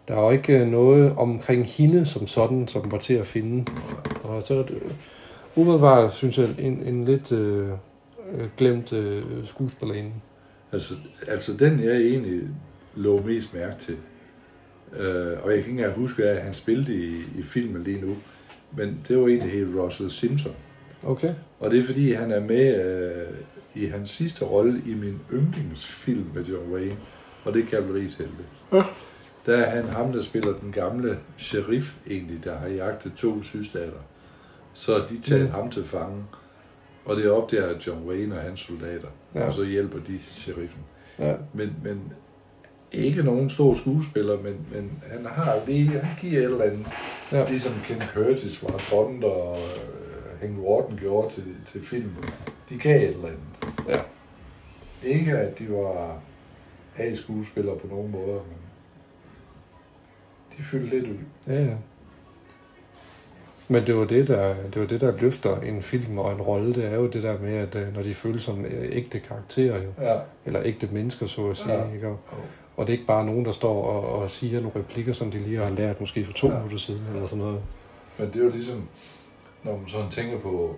der 0.08 0.16
er 0.16 0.20
jo 0.20 0.30
ikke 0.30 0.64
noget 0.64 1.12
omkring 1.16 1.66
hende 1.66 2.06
som 2.06 2.26
sådan, 2.26 2.68
som 2.68 2.92
var 2.92 2.98
til 2.98 3.14
at 3.14 3.26
finde. 3.26 3.64
Og 4.22 4.42
så 4.42 4.54
øh, 4.54 4.90
umiddelbart, 5.56 6.14
synes 6.14 6.38
jeg, 6.38 6.48
en, 6.58 6.82
en 6.82 7.04
lidt 7.04 7.32
øh, 7.32 7.68
øh 8.32 8.48
glemt 8.56 8.92
øh, 8.92 9.22
skuespillerinde. 9.44 10.12
Altså, 10.72 10.94
altså 11.28 11.52
den, 11.56 11.80
jeg 11.80 11.96
egentlig 11.96 12.40
lå 12.94 13.22
mest 13.22 13.54
mærke 13.54 13.74
til, 13.78 13.96
øh, 14.96 15.26
og 15.42 15.50
jeg 15.50 15.58
kan 15.58 15.58
ikke 15.58 15.70
engang 15.70 15.92
huske, 15.92 16.24
at 16.24 16.42
han 16.42 16.52
spillede 16.52 16.94
i, 16.94 17.14
i 17.38 17.42
filmen 17.42 17.84
lige 17.84 18.00
nu, 18.00 18.16
men 18.76 19.00
det 19.08 19.18
var 19.18 19.28
en, 19.28 19.40
der 19.40 19.46
hed 19.46 19.78
Russell 19.78 20.10
Simpson. 20.10 20.52
Okay. 21.02 21.34
Og 21.60 21.70
det 21.70 21.78
er 21.78 21.84
fordi, 21.84 22.12
han 22.12 22.32
er 22.32 22.40
med 22.40 22.84
øh, 22.84 23.34
i 23.76 23.86
hans 23.86 24.10
sidste 24.10 24.44
rolle 24.44 24.82
i 24.86 24.94
min 24.94 25.20
yndlingsfilm 25.32 26.26
med 26.34 26.44
John 26.44 26.72
Wayne, 26.72 26.96
og 27.44 27.54
det 27.54 27.64
er 27.64 27.66
Kavaleriets 27.66 28.20
Ja. 28.72 28.82
Der 29.46 29.56
er 29.56 29.70
han 29.70 29.88
ham, 29.88 30.12
der 30.12 30.22
spiller 30.22 30.52
den 30.52 30.72
gamle 30.72 31.18
sheriff 31.36 31.96
egentlig, 32.10 32.44
der 32.44 32.58
har 32.58 32.68
jagtet 32.68 33.12
to 33.16 33.42
sydstater. 33.42 34.00
Så 34.72 35.04
de 35.08 35.20
tager 35.20 35.44
mm. 35.44 35.50
ham 35.50 35.70
til 35.70 35.84
fange, 35.84 36.24
og 37.04 37.16
det 37.16 37.30
opdager 37.30 37.74
John 37.86 38.08
Wayne 38.08 38.34
og 38.34 38.42
hans 38.42 38.60
soldater, 38.60 39.08
ja. 39.34 39.46
og 39.46 39.54
så 39.54 39.64
hjælper 39.64 39.98
de 39.98 40.18
sheriffen. 40.18 40.80
Ja. 41.18 41.34
Men, 41.52 41.76
men 41.84 42.12
ikke 42.92 43.22
nogen 43.22 43.50
stor 43.50 43.74
skuespiller, 43.74 44.36
men, 44.36 44.66
men 44.72 45.02
han 45.12 45.26
har 45.26 45.60
lige, 45.66 45.88
han 45.88 46.16
giver 46.20 46.38
et 46.38 46.44
eller 46.44 46.64
andet, 46.64 46.86
ja. 47.32 47.48
ligesom 47.48 47.72
Ken 47.84 48.02
Curtis 48.14 48.62
var 48.62 48.82
Bond 48.90 49.24
og 49.24 49.58
Hank 50.40 50.58
Warden 50.58 50.98
gjorde 50.98 51.30
til, 51.30 51.44
til 51.66 51.82
filmen. 51.82 52.24
De 52.68 52.78
gav 52.78 52.96
et 52.96 53.08
eller 53.08 53.28
andet. 53.28 53.88
Ja. 53.88 54.00
Ikke 55.04 55.32
at 55.32 55.58
de 55.58 55.72
var 55.72 56.20
A-skuespillere 56.98 57.76
på 57.76 57.86
nogen 57.86 58.10
måder, 58.10 58.34
men 58.34 58.58
de 60.56 60.62
fyldte 60.62 60.98
lidt 60.98 61.10
ud. 61.10 61.18
Ja, 61.46 61.62
ja. 61.62 61.74
Men 63.68 63.86
det 63.86 63.96
var 63.96 64.04
det, 64.04 64.28
der, 64.28 64.54
det 64.72 64.80
var 64.80 64.86
det, 64.86 65.00
der 65.00 65.18
løfter 65.20 65.60
en 65.60 65.82
film 65.82 66.18
og 66.18 66.32
en 66.32 66.42
rolle. 66.42 66.74
Det 66.74 66.84
er 66.84 66.96
jo 66.96 67.06
det 67.06 67.22
der 67.22 67.38
med, 67.38 67.54
at 67.54 67.74
øh, 67.74 67.94
når 67.94 68.02
de 68.02 68.14
føles 68.14 68.42
som 68.42 68.64
øh, 68.64 68.96
ægte 68.96 69.20
karakterer, 69.20 69.82
jo. 69.82 69.90
Ja. 70.00 70.18
eller 70.46 70.62
ægte 70.64 70.88
mennesker, 70.92 71.26
så 71.26 71.48
at 71.48 71.56
sige. 71.56 71.72
Ja. 71.72 71.94
Ikke? 71.94 72.08
Og, 72.08 72.18
og 72.76 72.86
det 72.86 72.92
er 72.92 72.96
ikke 72.96 73.06
bare 73.06 73.26
nogen, 73.26 73.44
der 73.44 73.52
står 73.52 73.82
og, 73.82 74.22
og 74.22 74.30
siger 74.30 74.60
nogle 74.60 74.76
replikker, 74.76 75.12
som 75.12 75.30
de 75.30 75.38
lige 75.38 75.58
har 75.58 75.70
lært 75.70 76.00
måske 76.00 76.24
for 76.24 76.32
to 76.32 76.48
ja. 76.48 76.54
minutter 76.54 76.78
siden, 76.78 77.06
eller 77.14 77.26
sådan 77.26 77.44
noget. 77.44 77.60
Men 78.18 78.26
det 78.26 78.36
er 78.36 78.44
jo 78.44 78.50
ligesom, 78.50 78.88
når 79.66 79.78
man 79.78 79.88
sådan 79.88 80.10
tænker 80.10 80.38
på, 80.38 80.76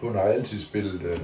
hun 0.00 0.14
har 0.14 0.22
altid 0.22 0.58
spillet 0.58 1.04
uh, 1.04 1.20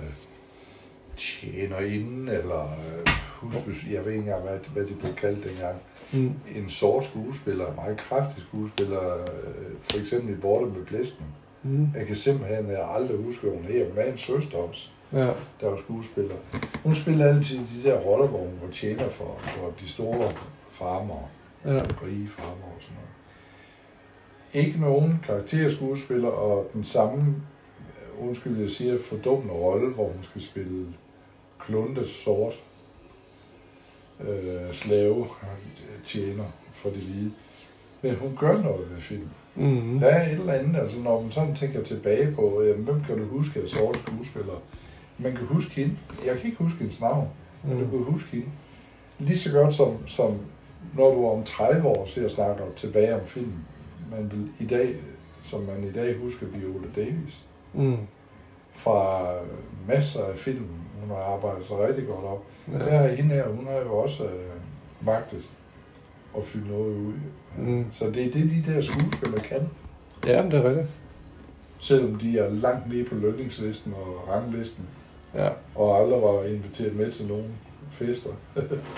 tjenerinde, 1.16 2.32
eller 2.32 2.64
uh, 2.64 3.12
husbys, 3.42 3.86
jeg 3.90 4.04
ved 4.04 4.12
ikke 4.12 4.22
engang, 4.22 4.42
hvad, 4.42 4.58
hvad 4.72 4.86
det 4.86 4.98
blev 4.98 5.14
kaldt 5.14 5.44
dengang 5.44 5.76
mm. 6.12 6.32
en 6.56 6.68
sort 6.68 7.04
skuespiller, 7.06 7.66
en 7.66 7.76
meget 7.76 7.96
kraftig 7.96 8.42
skuespiller, 8.42 9.16
øh, 9.16 9.72
for 9.82 10.00
eksempel 10.00 10.34
i 10.34 10.36
Borte 10.36 10.66
med 10.66 10.86
Blæsten. 10.86 11.26
Mm. 11.62 11.88
Jeg 11.96 12.06
kan 12.06 12.16
simpelthen 12.16 12.70
jeg 12.70 12.88
aldrig 12.94 13.16
huske, 13.16 13.50
hun 13.50 13.64
hedder, 13.64 13.94
men 13.94 14.12
en 14.12 14.18
søster 14.18 14.58
også, 14.58 14.88
ja. 15.12 15.26
der 15.60 15.68
var 15.68 15.78
skuespiller. 15.84 16.34
Hun 16.82 16.94
spiller 16.94 17.26
altid 17.26 17.58
de 17.58 17.88
der 17.88 17.98
roller, 17.98 18.26
hvor 18.26 18.38
hun 18.38 18.58
var 18.62 18.70
tjener 18.70 19.08
for, 19.08 19.40
for 19.46 19.72
de 19.80 19.88
store 19.88 20.30
farmer, 20.72 21.30
ja. 21.64 21.82
rige 22.02 22.28
farmer 22.28 22.66
og 22.76 22.80
sådan 22.80 22.96
noget. 22.96 23.21
Ikke 24.54 24.80
nogen 24.80 25.20
karakterskuespiller, 25.26 26.28
og 26.28 26.70
den 26.74 26.84
samme, 26.84 27.34
øh, 27.88 28.28
undskyld, 28.28 28.60
jeg 28.60 28.70
siger, 28.70 28.98
fordummende 28.98 29.54
rolle, 29.54 29.90
hvor 29.90 30.04
hun 30.04 30.24
skal 30.24 30.42
spille 30.42 30.86
klunte 31.58 32.08
sort 32.08 32.54
øh, 34.20 34.72
slave 34.72 35.26
tjener 36.04 36.44
for 36.72 36.88
de 36.88 36.96
hvide. 36.96 37.32
Men 38.02 38.16
hun 38.16 38.36
gør 38.40 38.62
noget 38.62 38.90
ved 38.90 38.96
film. 38.96 39.28
Mm-hmm. 39.54 40.00
Der 40.00 40.06
er 40.06 40.26
et 40.26 40.32
eller 40.32 40.52
andet, 40.52 40.80
altså 40.80 41.00
når 41.00 41.22
man 41.22 41.32
sådan 41.32 41.54
tænker 41.54 41.82
tilbage 41.82 42.32
på, 42.32 42.62
jamen, 42.66 42.84
hvem 42.84 43.04
kan 43.04 43.18
du 43.18 43.24
huske 43.24 43.60
af 43.60 43.68
sorte 43.68 43.98
skuespillere? 44.06 44.58
Man 45.18 45.36
kan 45.36 45.46
huske 45.46 45.74
hende. 45.74 45.96
Jeg 46.26 46.36
kan 46.36 46.46
ikke 46.46 46.58
huske 46.58 46.78
hendes 46.78 47.00
navn, 47.00 47.28
mm. 47.64 47.70
men 47.70 47.78
du 47.78 47.90
kan 47.90 48.12
huske 48.12 48.30
hende. 48.30 48.46
Lige 49.18 49.38
så 49.38 49.52
godt 49.52 49.74
som, 49.74 50.08
som 50.08 50.38
når 50.96 51.14
du 51.14 51.26
om 51.26 51.44
30 51.44 51.88
år 51.88 52.06
ser 52.06 52.28
snakker 52.28 52.64
tilbage 52.76 53.14
om 53.14 53.26
film, 53.26 53.52
man 54.16 54.32
vil 54.32 54.66
i 54.66 54.66
dag, 54.66 54.96
som 55.40 55.60
man 55.60 55.84
i 55.84 55.92
dag 55.92 56.16
husker 56.16 56.46
Viola 56.46 56.86
Davis. 56.96 57.44
Mm. 57.72 57.98
Fra 58.74 59.28
masser 59.88 60.24
af 60.24 60.36
film, 60.36 60.66
hun 61.00 61.08
har 61.08 61.16
arbejdet 61.16 61.66
så 61.66 61.86
rigtig 61.86 62.06
godt 62.06 62.24
op. 62.24 62.44
Ja. 62.72 62.78
Der 62.78 62.84
er 62.84 63.14
hende 63.14 63.34
her, 63.34 63.48
hun 63.48 63.66
har 63.66 63.78
jo 63.78 63.96
også 63.96 64.24
øh, 64.24 64.50
magtet 65.06 65.50
at 66.36 66.44
fylde 66.44 66.68
noget 66.68 66.96
ud. 66.96 67.12
Mm. 67.58 67.86
Så 67.92 68.10
det 68.10 68.26
er 68.26 68.30
det, 68.32 68.50
de 68.50 68.72
der 68.72 68.80
skuespillere 68.80 69.40
kan. 69.40 69.68
Ja, 70.26 70.42
det 70.42 70.54
er 70.54 70.68
rigtigt. 70.68 70.88
Selvom 71.78 72.14
de 72.14 72.38
er 72.38 72.50
langt 72.50 72.88
nede 72.88 73.04
på 73.04 73.14
lønningslisten 73.14 73.94
og 73.94 74.28
ranglisten. 74.28 74.84
Ja. 75.34 75.48
Og 75.74 75.98
aldrig 76.00 76.22
var 76.22 76.44
inviteret 76.44 76.96
med 76.96 77.12
til 77.12 77.26
nogen 77.26 77.52
fester. 77.90 78.30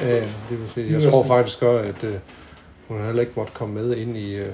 ja, 0.01 0.21
det 0.51 0.61
vil 0.61 0.69
sige. 0.69 0.93
Jeg 0.93 1.03
tror 1.03 1.25
faktisk 1.25 1.61
godt, 1.61 1.87
at 1.87 2.05
uh, 2.05 2.15
hun 2.89 3.05
heller 3.05 3.21
ikke 3.21 3.33
måtte 3.37 3.53
komme 3.53 3.75
med 3.75 3.97
ind 3.97 4.17
i 4.17 4.41
uh, 4.41 4.47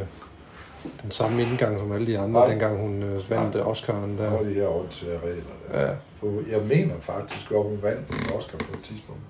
den 1.03 1.11
samme 1.11 1.43
indgang 1.43 1.79
som 1.79 1.93
alle 1.93 2.07
de 2.07 2.19
andre, 2.19 2.41
Nej. 2.41 2.51
dengang 2.51 2.81
hun 2.81 3.03
uh, 3.03 3.31
vandt 3.31 3.55
Nej. 3.55 3.65
Oscar'en 3.65 4.19
der. 4.19 4.31
Og 4.31 4.45
de 4.45 4.55
her 4.55 4.69
regler 5.25 5.43
der. 5.73 5.81
Ja. 5.81 5.93
Jeg 6.51 6.67
mener 6.67 6.95
faktisk, 7.01 7.51
at 7.51 7.63
hun 7.63 7.79
vandt 7.83 8.09
en 8.09 8.33
Oscar 8.37 8.59
på 8.59 8.75
et 8.75 8.83
tidspunkt. 8.83 9.21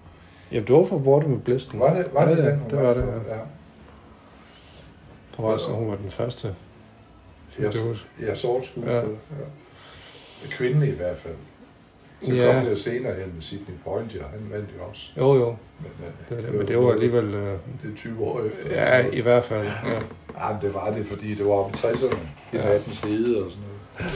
Jamen, 0.52 0.66
det 0.66 0.74
var 0.74 0.84
for 0.84 0.98
Borte 0.98 1.28
med 1.28 1.38
Blæsten. 1.38 1.80
Var 1.80 1.94
det, 1.94 2.06
var 2.12 2.28
det, 2.28 2.36
det 2.36 2.44
den? 2.44 2.62
Det 2.70 2.78
var 2.78 2.94
det, 2.94 3.00
ja. 3.00 3.34
ja. 3.34 3.40
Jeg 3.40 3.46
tror 5.36 5.52
også, 5.52 5.70
hun 5.70 5.88
var 5.88 5.96
den 5.96 6.10
første. 6.10 6.54
Jeg, 7.58 7.72
jeg 8.20 8.36
sort 8.36 8.64
skuespiller. 8.64 8.96
Ja. 8.96 9.00
ja. 9.00 9.06
Kvinde 10.50 10.88
i 10.88 10.94
hvert 10.96 11.16
fald. 11.16 11.34
Så 12.24 12.34
ja. 12.34 12.52
kom 12.52 12.64
det 12.64 12.70
jo 12.70 12.76
senere 12.76 13.14
hen 13.14 13.32
med 13.34 13.42
Sidney 13.42 13.74
Poitier, 13.84 14.24
han 14.24 14.40
vandt 14.50 14.70
jo 14.78 14.84
også. 14.90 15.12
Jo, 15.16 15.34
jo. 15.34 15.56
Men, 15.78 15.90
det, 16.28 16.36
det, 16.36 16.46
det, 16.46 16.54
men 16.54 16.68
det 16.68 16.78
var 16.78 16.92
alligevel... 16.92 17.24
Uh... 17.24 17.32
Det 17.32 17.92
er 17.92 17.96
20 17.96 18.24
år 18.24 18.40
efter. 18.40 18.74
Ja, 18.74 19.06
i 19.12 19.20
hvert 19.20 19.44
fald. 19.44 19.66
Ja. 19.66 20.48
ja, 20.48 20.56
det 20.62 20.74
var 20.74 20.90
det, 20.90 21.06
fordi 21.06 21.34
det 21.34 21.46
var 21.46 21.52
om 21.52 21.70
60'erne. 21.70 22.16
I 22.52 22.56
ja. 22.56 22.74
18 22.74 22.92
hede 23.08 23.44
og 23.44 23.50
sådan 23.50 23.64
noget. 23.98 24.14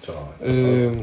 Så, 0.00 0.12
øh, 0.42 0.96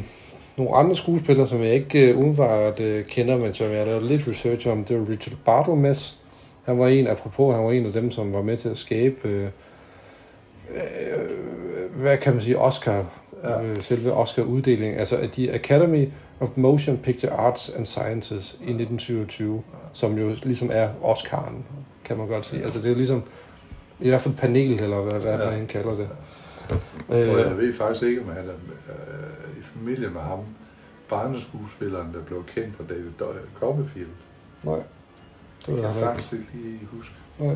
nogle 0.58 0.76
andre 0.76 0.96
skuespillere, 0.96 1.48
som 1.48 1.64
jeg 1.64 1.74
ikke 1.74 2.14
uh, 2.14 2.20
umiddelbart 2.20 2.80
uh, 2.80 3.02
kender, 3.02 3.38
men 3.38 3.54
som 3.54 3.72
jeg 3.72 3.86
lavet 3.88 4.04
lidt 4.04 4.28
research 4.28 4.68
om, 4.68 4.84
det 4.84 5.00
var 5.00 5.10
Richard 5.10 5.38
Barthelmess. 5.46 6.18
Han 6.66 6.80
var 6.80 6.88
en, 6.88 7.08
apropos, 7.08 7.56
han 7.56 7.66
var 7.66 7.72
en 7.72 7.86
af 7.86 7.94
dem, 7.94 8.12
som 8.12 8.34
var 8.34 8.42
med 8.42 8.58
til 8.58 8.70
at 8.70 8.78
skabe, 8.78 9.18
uh, 9.26 9.50
uh, 10.70 12.02
hvad 12.02 12.18
kan 12.18 12.34
man 12.34 12.42
sige, 12.42 12.60
Oscar, 12.60 13.06
ja. 13.44 13.72
uh, 13.72 13.78
selve 13.80 14.14
Oscar-uddelingen, 14.14 15.00
altså 15.00 15.18
at 15.18 15.36
de 15.36 15.52
Academy 15.52 16.08
of 16.40 16.50
Motion 16.56 16.98
Picture 16.98 17.32
Arts 17.32 17.70
and 17.70 17.86
Sciences 17.86 18.54
i 18.54 18.70
1927, 18.72 19.64
som 19.94 20.18
jo 20.18 20.32
ligesom 20.44 20.70
er 20.74 20.90
Oscar'en, 21.04 21.54
kan 22.06 22.18
man 22.18 22.28
godt 22.28 22.46
sige. 22.46 22.64
Altså 22.64 22.80
det 22.80 22.86
er 22.86 22.90
jo 22.90 22.96
ligesom, 22.96 23.24
i 24.00 24.10
hvert 24.10 24.22
fald 24.22 24.36
panel, 24.36 24.80
eller 24.82 25.02
hvad, 25.02 25.22
hvad 25.22 25.38
ja. 25.38 25.52
man 25.52 25.68
kalder 25.68 25.96
det. 25.96 26.10
Og 27.08 27.18
jeg 27.18 27.58
ved 27.58 27.74
faktisk 27.74 28.04
ikke, 28.04 28.22
om 28.22 28.28
han 28.28 28.38
er 28.38 28.54
øh, 28.90 29.60
i 29.60 29.62
familie 29.62 30.10
med 30.10 30.22
ham, 30.22 30.40
barneskuespilleren, 31.10 32.14
der 32.14 32.22
blev 32.22 32.46
kendt 32.56 32.76
for 32.76 32.84
David 32.84 33.12
Copperfield. 33.60 34.10
Nej. 34.64 34.80
Det 35.66 35.78
var 35.78 35.84
jeg 35.84 35.96
faktisk 35.96 36.34
ikke 36.34 36.46
lige 36.54 36.80
huske. 36.92 37.14
Nej. 37.40 37.56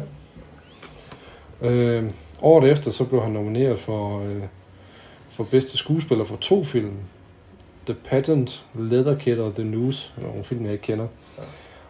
Øh, 1.62 2.12
året 2.42 2.72
efter, 2.72 2.92
så 2.92 3.10
blev 3.10 3.22
han 3.22 3.32
nomineret 3.32 3.80
for, 3.80 4.22
øh, 4.22 4.44
for 5.32 5.44
bedste 5.44 5.78
skuespiller 5.78 6.24
for 6.24 6.36
to 6.36 6.64
film. 6.64 6.94
The 7.86 7.94
Patent, 7.94 8.66
Leather 8.76 9.18
Kid 9.18 9.40
og 9.40 9.56
The 9.56 9.64
News, 9.64 10.14
nogle 10.22 10.44
film, 10.44 10.64
jeg 10.64 10.74
ikke 10.74 10.84
kender. 10.84 11.08
Ja. 11.38 11.44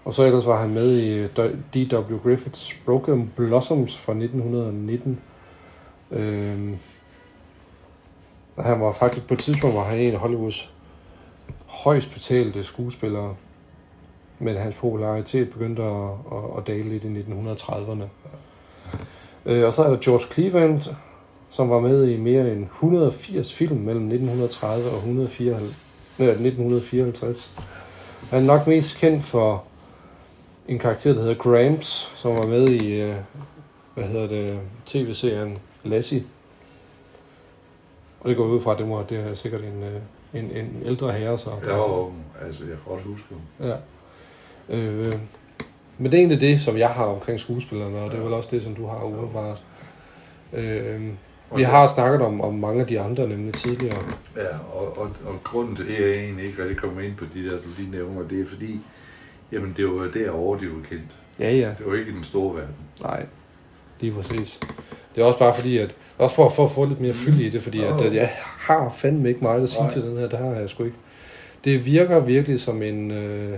Og 0.06 0.14
så 0.14 0.24
ellers 0.24 0.46
var 0.46 0.62
han 0.62 0.70
med 0.70 0.98
i 0.98 1.28
D.W. 1.74 2.18
Griffiths 2.24 2.74
Broken 2.86 3.34
Blossoms 3.36 3.98
fra 3.98 4.12
1919. 4.12 5.20
Øh, 6.12 6.78
han 8.60 8.82
var 8.82 8.92
faktisk 8.92 9.28
på 9.28 9.34
et 9.34 9.40
tidspunkt, 9.40 9.76
hvor 9.76 9.84
han 9.84 10.00
en 10.00 10.14
af 10.14 10.20
Hollywoods 10.20 10.72
højst 11.68 12.14
betalte 12.14 12.64
skuespillere. 12.64 13.36
men 14.40 14.56
hans 14.56 14.76
popularitet 14.76 15.50
begyndte 15.50 15.84
at, 15.84 16.10
at, 16.32 16.58
at 16.58 16.68
dale 16.68 16.90
lidt 16.90 17.04
i 17.04 17.08
1930'erne. 17.08 18.04
Øh, 19.46 19.66
og 19.66 19.74
så 19.74 19.84
er 19.84 19.90
der 19.90 19.98
George 20.02 20.34
Cleveland, 20.34 20.82
som 21.52 21.70
var 21.70 21.80
med 21.80 22.08
i 22.08 22.18
mere 22.18 22.52
end 22.52 22.64
180 22.64 23.54
film 23.54 23.78
mellem 23.78 24.04
1930 24.04 24.90
og 24.90 24.96
154, 24.96 25.62
nej, 26.20 26.30
1954. 26.30 27.52
Han 28.30 28.42
er 28.42 28.46
nok 28.46 28.68
mest 28.68 28.98
kendt 28.98 29.24
for 29.24 29.64
en 30.68 30.80
karakter, 30.80 31.14
der 31.14 31.22
hedder 31.22 31.36
Gramps, 31.36 32.14
som 32.16 32.36
var 32.36 32.46
med 32.46 32.70
i, 32.70 33.02
øh, 33.02 33.16
hvad 33.94 34.04
hedder 34.04 34.28
det, 34.28 34.60
tv-serien 34.86 35.58
Lassie. 35.84 36.24
Og 38.20 38.30
det 38.30 38.38
går 38.38 38.46
ud 38.46 38.62
fra, 38.62 38.72
at 38.72 38.78
det, 38.78 38.88
må, 38.88 39.04
det 39.10 39.20
er 39.20 39.34
sikkert 39.34 39.62
en, 39.62 39.84
øh, 39.84 40.02
en, 40.34 40.52
en 40.52 40.82
ældre 40.86 41.12
herre, 41.12 41.38
så. 41.38 41.50
Ja, 41.66 41.74
og, 41.74 42.14
altså, 42.46 42.64
jeg 42.64 42.70
kan 42.72 42.94
godt 42.94 43.02
huske 43.02 43.26
ham. 43.30 43.68
Ja. 43.70 43.76
Øh, 44.76 45.20
men 45.98 46.12
det 46.12 46.14
er 46.14 46.20
egentlig 46.20 46.42
det, 46.42 46.62
som 46.62 46.78
jeg 46.78 46.90
har 46.90 47.06
omkring 47.06 47.40
skuespillerne, 47.40 47.98
og 47.98 48.12
det 48.12 48.20
er 48.20 48.24
vel 48.24 48.34
også 48.34 48.50
det, 48.52 48.64
som 48.64 48.76
du 48.76 48.86
har 48.86 49.04
umiddelbart. 49.04 49.64
Øh, 50.54 51.02
vi 51.56 51.64
har 51.64 51.88
snakket 51.88 52.22
om, 52.22 52.42
om 52.42 52.54
mange 52.56 52.82
af 52.82 52.88
de 52.88 53.00
andre 53.00 53.28
nemlig 53.28 53.54
tidligere. 53.54 53.98
Ja, 54.36 54.42
og, 54.74 54.98
og, 54.98 55.12
og 55.26 55.40
grunden 55.44 55.76
til 55.76 55.88
det, 55.88 55.96
at 55.96 56.10
jeg 56.10 56.18
egentlig 56.18 56.46
ikke 56.46 56.62
rigtig 56.62 56.78
kommer 56.78 57.02
ind 57.02 57.16
på 57.16 57.26
de 57.34 57.44
der, 57.44 57.52
du 57.52 57.68
lige 57.78 57.92
nævner, 57.92 58.28
det 58.28 58.42
er 58.42 58.46
fordi, 58.46 58.80
jamen 59.52 59.74
det 59.78 59.88
var 59.88 60.08
derovre, 60.14 60.60
de 60.60 60.66
var 60.66 60.82
kendt. 60.90 61.12
Ja, 61.40 61.52
ja. 61.52 61.68
Det 61.78 61.86
var 61.86 61.96
ikke 61.96 62.12
den 62.12 62.24
store 62.24 62.56
verden. 62.56 62.76
Nej, 63.02 63.26
lige 64.00 64.14
præcis. 64.14 64.60
Det 65.16 65.22
er 65.22 65.26
også 65.26 65.40
bare 65.40 65.56
fordi, 65.56 65.78
at 65.78 65.96
også 66.18 66.36
for, 66.36 66.50
for 66.50 66.64
at 66.64 66.72
få 66.72 66.86
lidt 66.86 67.02
mere 67.02 67.14
fyld 67.14 67.40
i 67.40 67.50
det, 67.50 67.62
fordi 67.62 67.84
at, 67.84 68.02
at 68.02 68.14
jeg 68.14 68.30
har 68.44 68.90
fandme 68.90 69.30
ikke 69.30 69.42
meget 69.42 69.62
at 69.62 69.70
sige 69.70 69.82
Nej. 69.82 69.92
til 69.92 70.02
den 70.02 70.18
her, 70.18 70.28
det 70.30 70.40
har 70.40 70.46
jeg 70.52 70.70
sgu 70.70 70.84
ikke. 70.84 70.98
Det 71.64 71.86
virker 71.86 72.20
virkelig 72.20 72.62
som 72.62 72.82
en, 72.82 73.12
øh, 73.12 73.58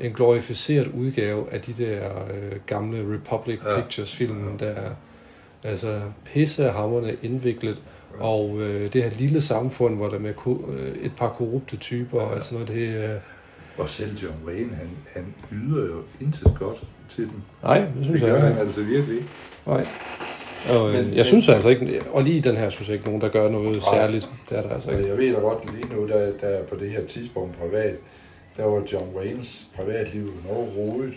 en 0.00 0.12
glorificeret 0.12 0.86
udgave 0.86 1.52
af 1.52 1.60
de 1.60 1.72
der 1.72 2.08
øh, 2.34 2.52
gamle 2.66 3.14
Republic 3.14 3.60
Ja. 3.64 3.80
Pictures 3.80 4.16
film, 4.16 4.58
der 4.58 4.66
er 4.66 4.90
altså 5.64 6.00
pissehammerende 6.24 7.16
indviklet, 7.22 7.82
og 8.18 8.60
øh, 8.60 8.92
det 8.92 9.02
her 9.02 9.10
lille 9.18 9.40
samfund, 9.40 9.96
hvor 9.96 10.08
der 10.08 10.18
med 10.18 10.32
øh, 10.68 10.94
et 11.04 11.12
par 11.16 11.28
korrupte 11.28 11.76
typer 11.76 12.20
og 12.20 12.34
alt 12.34 12.44
sådan 12.44 12.58
noget, 12.66 12.68
det 12.74 13.04
øh, 13.10 13.16
Og 13.78 13.88
selv 13.88 14.16
John 14.22 14.34
Wayne, 14.46 14.74
han, 14.74 14.88
han 15.12 15.34
yder 15.52 15.84
jo 15.86 16.02
intet 16.20 16.52
godt 16.58 16.82
til 17.08 17.24
dem. 17.24 17.42
Nej, 17.62 17.78
det 17.78 17.88
synes 18.04 18.20
Det 18.20 18.28
jeg 18.28 18.36
gør 18.40 18.46
ikke. 18.46 18.56
han 18.58 18.66
altså 18.66 18.82
virkelig 18.82 19.14
ikke. 19.16 19.28
Nej. 19.66 19.86
Og, 20.70 20.88
øh, 20.88 20.94
Men- 20.94 21.04
jeg 21.08 21.14
men- 21.14 21.24
synes 21.24 21.48
altså 21.48 21.68
ikke, 21.68 22.02
og 22.10 22.22
lige 22.22 22.36
i 22.36 22.40
den 22.40 22.56
her, 22.56 22.68
synes 22.68 22.88
jeg 22.88 22.94
ikke 22.94 23.06
nogen, 23.06 23.20
der 23.20 23.28
gør 23.28 23.48
noget 23.50 23.70
Nej. 23.72 23.80
særligt. 23.98 24.30
Det 24.50 24.58
er 24.58 24.62
der 24.62 24.70
altså 24.70 24.90
Og 24.90 24.96
ikke. 24.96 25.08
jeg 25.08 25.18
ved 25.18 25.32
da 25.34 25.40
godt 25.40 25.74
lige 25.74 25.94
nu, 25.94 26.08
der, 26.08 26.32
der 26.40 26.62
på 26.64 26.76
det 26.76 26.90
her 26.90 27.06
tidspunkt 27.06 27.58
privat, 27.58 27.94
der 28.56 28.64
var 28.64 28.82
John 28.92 29.16
Waynes 29.16 29.66
privatliv 29.76 30.32
rodet. 30.76 31.12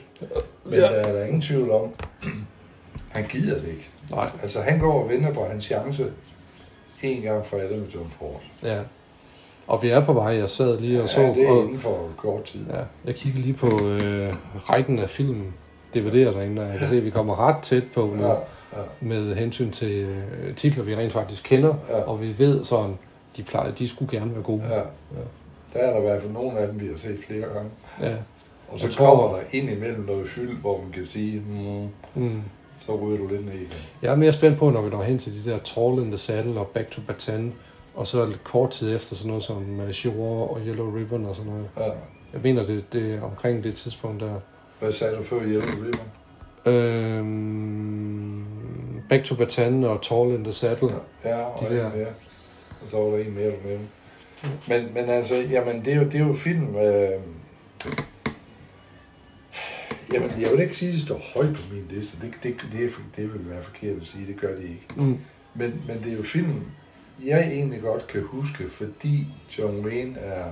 Men 0.66 0.74
Ja. 0.74 0.80
der 0.80 0.90
er 0.90 1.12
der 1.14 1.24
ingen 1.26 1.42
tvivl 1.42 1.72
om, 1.72 1.90
han 3.16 3.26
gider 3.30 3.56
det 3.56 3.68
ikke. 3.68 3.90
Nej, 4.12 4.30
Altså 4.42 4.62
han 4.62 4.80
går 4.80 5.04
og 5.04 5.10
venter 5.10 5.34
på 5.34 5.46
hans 5.52 5.66
chance 5.66 6.06
en 7.04 7.22
gang 7.22 7.46
for 7.46 7.58
alle 7.58 7.78
med 7.78 7.88
John 7.88 8.10
Ford. 8.20 8.42
ja. 8.64 8.80
Og 9.68 9.84
vi 9.84 9.90
er 9.90 10.06
på 10.06 10.14
vej, 10.14 10.28
jeg 10.38 10.50
sad 10.50 10.80
lige 10.80 11.04
og 11.04 11.10
så, 11.10 11.22
ja, 11.22 11.28
det 11.34 11.44
er 11.48 11.52
og, 11.52 11.64
inden 11.64 11.80
for 11.80 12.10
kort 12.18 12.44
tid. 12.44 12.66
ja, 12.70 12.82
jeg 13.06 13.16
kiggede 13.16 13.42
lige 13.44 13.54
på 13.54 13.88
øh, 13.88 14.34
rækken 14.56 15.00
af 15.00 15.10
film, 15.10 15.54
DVD'er 15.96 16.12
derinde, 16.16 16.62
og 16.62 16.68
jeg 16.70 16.80
kan 16.80 16.88
se, 16.88 16.98
at 16.98 17.06
vi 17.06 17.10
kommer 17.10 17.48
ret 17.48 17.64
tæt 17.64 17.84
på 17.94 18.14
nu, 18.16 18.24
Ja, 18.28 18.32
ja, 18.32 18.38
med 19.02 19.36
hensyn 19.36 19.72
til 19.72 19.92
øh, 19.92 20.56
titler, 20.56 20.84
vi 20.84 20.96
rent 20.96 21.14
faktisk 21.14 21.44
kender, 21.44 21.74
Ja. 21.90 22.02
og 22.02 22.22
vi 22.22 22.36
ved 22.40 22.64
sådan, 22.66 22.98
de, 23.38 23.44
plejer, 23.44 23.72
de 23.72 23.88
skulle 23.88 24.20
gerne 24.20 24.34
være 24.34 24.44
gode. 24.44 24.64
ja. 24.70 24.82
Der 25.74 25.80
er 25.80 25.92
der 25.92 25.98
i 25.98 26.02
hvert 26.02 26.22
fald 26.22 26.34
nogle 26.34 26.60
af 26.60 26.68
dem, 26.68 26.80
vi 26.82 26.88
har 26.88 26.98
set 26.98 27.20
flere 27.28 27.42
gange. 27.54 27.70
Ja. 28.02 28.16
Og 28.70 28.80
så 28.80 28.86
Jeg 28.86 28.94
tror- 28.94 29.16
kommer 29.16 29.36
der 29.38 29.44
ind 29.52 29.70
imellem 29.70 30.06
noget 30.06 30.28
fyld, 30.28 30.58
hvor 30.58 30.82
man 30.82 30.92
kan 30.92 31.06
sige, 31.06 31.40
mm, 31.50 31.88
Mm. 32.22 32.42
Så 32.78 32.96
ryger 32.96 33.18
du 33.18 33.28
lidt 33.28 33.46
ned 33.46 33.54
igen. 33.54 33.68
Jeg 34.02 34.12
er 34.12 34.16
mere 34.16 34.34
spændt 34.34 34.58
på, 34.60 34.70
når 34.70 34.82
vi 34.82 34.90
når 34.90 35.04
hen 35.04 35.18
til 35.20 35.34
de 35.46 35.52
der 35.52 35.58
Tall 35.60 36.00
in 36.00 36.08
the 36.08 36.18
Saddle 36.18 36.60
og 36.60 36.68
Back 36.68 36.92
to 36.92 37.02
Bataan, 37.08 37.54
og 37.96 38.08
så 38.08 38.26
lidt 38.26 38.44
kort 38.44 38.70
tid 38.72 38.96
efter 38.96 39.16
sådan 39.16 39.28
noget 39.28 39.44
som 39.44 39.80
uh, 39.80 39.92
Chihuahua 39.92 40.48
og 40.48 40.60
Yellow 40.68 40.96
Ribbon 40.98 41.26
og 41.26 41.36
sådan 41.36 41.52
noget. 41.52 41.68
Ja. 41.78 41.84
Jeg 42.34 42.42
mener, 42.44 42.66
det, 42.66 42.94
det 42.94 43.14
er 43.14 43.22
omkring 43.22 43.64
det 43.64 43.76
tidspunkt 43.76 44.22
der. 44.22 44.34
Hvad 44.80 44.92
sagde 44.92 45.16
du 45.16 45.24
før, 45.24 45.40
Yellow 45.42 45.70
Ribbon? 45.86 46.06
Øhm, 46.74 48.46
Back 49.10 49.24
to 49.24 49.36
Bataan 49.36 49.84
og 49.84 50.02
Tall 50.02 50.34
in 50.34 50.44
the 50.44 50.54
Saddle. 50.54 50.90
Ja, 51.26 51.42
og 51.42 51.70
De 51.70 51.76
de 51.76 51.80
der. 51.80 51.90
mere. 51.96 52.08
Og 52.86 52.90
så 52.90 52.98
var 52.98 53.04
der 53.06 53.18
en 53.18 53.36
mere, 53.36 53.46
du 53.46 53.56
nævnte. 53.66 53.86
Men, 54.68 54.94
men 54.94 55.10
altså, 55.10 55.36
jamen, 55.36 55.86
det 55.86 55.94
er 55.94 55.98
jo, 55.98 56.04
det 56.04 56.16
er 56.16 56.28
jo 56.28 56.34
film... 56.34 56.76
Øh... 56.76 57.10
Jamen, 60.14 60.42
jeg 60.42 60.52
vil 60.52 60.60
ikke 60.60 60.78
sige, 60.78 60.90
at 60.90 60.94
det 60.94 61.02
står 61.02 61.18
højt 61.34 61.56
på 61.56 61.62
min 61.74 61.86
liste. 61.90 62.18
Det, 62.22 62.34
det, 62.44 62.56
det, 62.72 62.86
er, 62.86 62.90
det 63.16 63.34
vil 63.34 63.50
være 63.50 63.64
forkert 63.64 63.98
at 63.98 64.06
sige. 64.06 64.28
Det 64.28 64.40
gør 64.42 64.56
det 64.56 64.64
ikke. 64.64 64.86
Mm. 64.96 65.20
Men, 65.54 65.84
men 65.88 66.04
det 66.04 66.12
er 66.14 66.18
jo 66.18 66.24
film, 66.24 66.62
jeg 67.26 67.48
egentlig 67.48 67.82
godt 67.82 68.08
kan 68.08 68.22
huske, 68.24 68.70
fordi 68.70 69.28
John 69.58 69.86
Wayne 69.86 70.20
er 70.20 70.52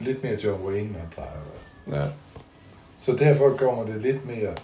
lidt 0.00 0.22
mere 0.22 0.38
John 0.44 0.62
Wayne, 0.66 0.88
end 0.88 0.96
han 0.96 1.08
plejer 1.10 1.30
at 1.30 1.40
være. 1.86 2.02
Ja. 2.04 2.10
Så 3.00 3.12
derfor 3.12 3.56
kommer 3.56 3.86
det 3.86 4.02
lidt 4.02 4.26
mere 4.26 4.54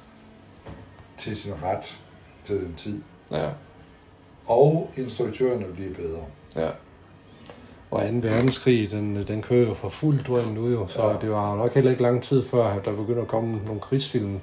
til 1.16 1.36
sin 1.36 1.52
ret 1.62 1.98
til 2.44 2.56
den 2.56 2.74
tid. 2.74 3.00
Ja. 3.30 3.50
Og 4.46 4.90
instruktørerne 4.96 5.66
bliver 5.74 5.94
bedre. 5.94 6.24
ja. 6.56 6.70
Og 7.90 8.00
2. 8.00 8.06
verdenskrig, 8.28 8.90
den, 8.90 9.24
den 9.28 9.42
kører 9.42 9.68
jo 9.68 9.74
for 9.74 9.88
fuld 9.88 10.24
drøm 10.24 10.46
nu 10.48 10.68
jo, 10.68 10.86
så 10.86 11.08
Ja. 11.08 11.14
det 11.20 11.30
var 11.30 11.56
nok 11.56 11.74
heller 11.74 11.90
ikke 11.90 12.02
lang 12.02 12.22
tid 12.22 12.44
før, 12.44 12.64
at 12.64 12.84
der 12.84 12.92
begynder 12.96 13.22
at 13.22 13.28
komme 13.28 13.58
nogle 13.66 13.80
krigsfilm, 13.80 14.38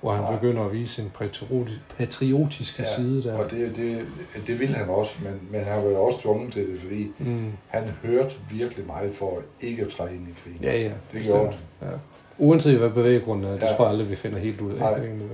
hvor 0.00 0.12
han 0.12 0.22
Nej. 0.24 0.34
begynder 0.34 0.64
at 0.64 0.72
vise 0.72 0.94
sin 0.94 1.10
patrioti- 1.20 1.78
patriotiske 1.98 2.82
side 2.96 3.22
der. 3.22 3.38
Og 3.38 3.50
det, 3.50 3.72
det, 3.76 4.06
det 4.46 4.60
vil 4.60 4.68
han 4.68 4.88
også, 4.88 5.14
men, 5.22 5.32
men 5.50 5.60
han 5.64 5.84
var 5.84 5.90
jo 5.90 6.02
også 6.02 6.20
tvunget 6.20 6.52
til 6.52 6.62
det, 6.72 6.80
fordi 6.80 7.06
Mm. 7.18 7.52
han 7.68 7.82
hørte 8.04 8.34
virkelig 8.50 8.86
meget 8.86 9.14
for 9.14 9.38
ikke 9.60 9.82
at 9.82 9.88
træde 9.88 10.10
ind 10.14 10.28
i 10.28 10.34
krigen. 10.44 10.58
Ja, 10.64 10.72
ja. 10.78 10.84
det 10.84 10.92
bestemt. 11.12 11.34
gjorde 11.34 11.52
han. 11.80 11.88
Ja. 11.90 11.96
Uanset 12.38 12.78
hvad 12.78 12.90
bevæggrunden 12.90 13.44
er, 13.46 13.52
det 13.52 13.62
Ja. 13.62 13.66
tror 13.76 13.84
jeg 13.84 13.90
aldrig, 13.92 14.10
vi 14.10 14.16
finder 14.16 14.38
helt 14.38 14.60
ud 14.60 14.72
af. 14.72 14.78
Nej. 14.78 14.92
egentlig, 14.92 15.26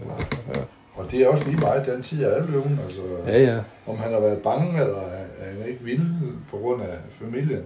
Ja. 0.55 0.61
Og 0.95 1.11
det 1.11 1.21
er 1.21 1.29
også 1.29 1.45
lige 1.45 1.57
meget 1.61 1.87
den 1.87 2.03
tid, 2.03 2.25
er 2.25 2.47
blevet. 2.47 2.79
Altså, 2.87 3.01
ja, 3.27 3.42
ja. 3.42 3.59
Om 3.87 3.97
han 3.99 4.12
har 4.12 4.21
været 4.21 4.38
bange, 4.38 4.81
eller 4.81 5.01
er 5.38 5.53
han 5.53 5.68
ikke 5.68 5.85
ville 5.85 6.09
på 6.51 6.57
grund 6.57 6.83
af 6.83 6.96
familien. 7.11 7.62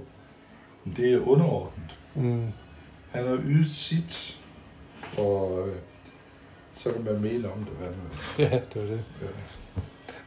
Men 0.85 0.95
det 0.97 1.13
er 1.15 1.29
underordnet. 1.29 1.97
Mm. 2.15 2.47
Han 3.11 3.27
har 3.27 3.39
ydet 3.47 3.71
sit, 3.71 4.41
og 5.19 5.69
øh, 5.69 5.75
så 6.75 6.93
kan 6.93 7.05
man 7.05 7.21
mene 7.21 7.53
om 7.53 7.59
det, 7.59 7.73
hvad 7.79 7.89
man 7.89 8.51
Ja, 8.51 8.59
det 8.75 8.83
var 8.83 8.89
det. 8.89 9.05
Ja. 9.23 9.27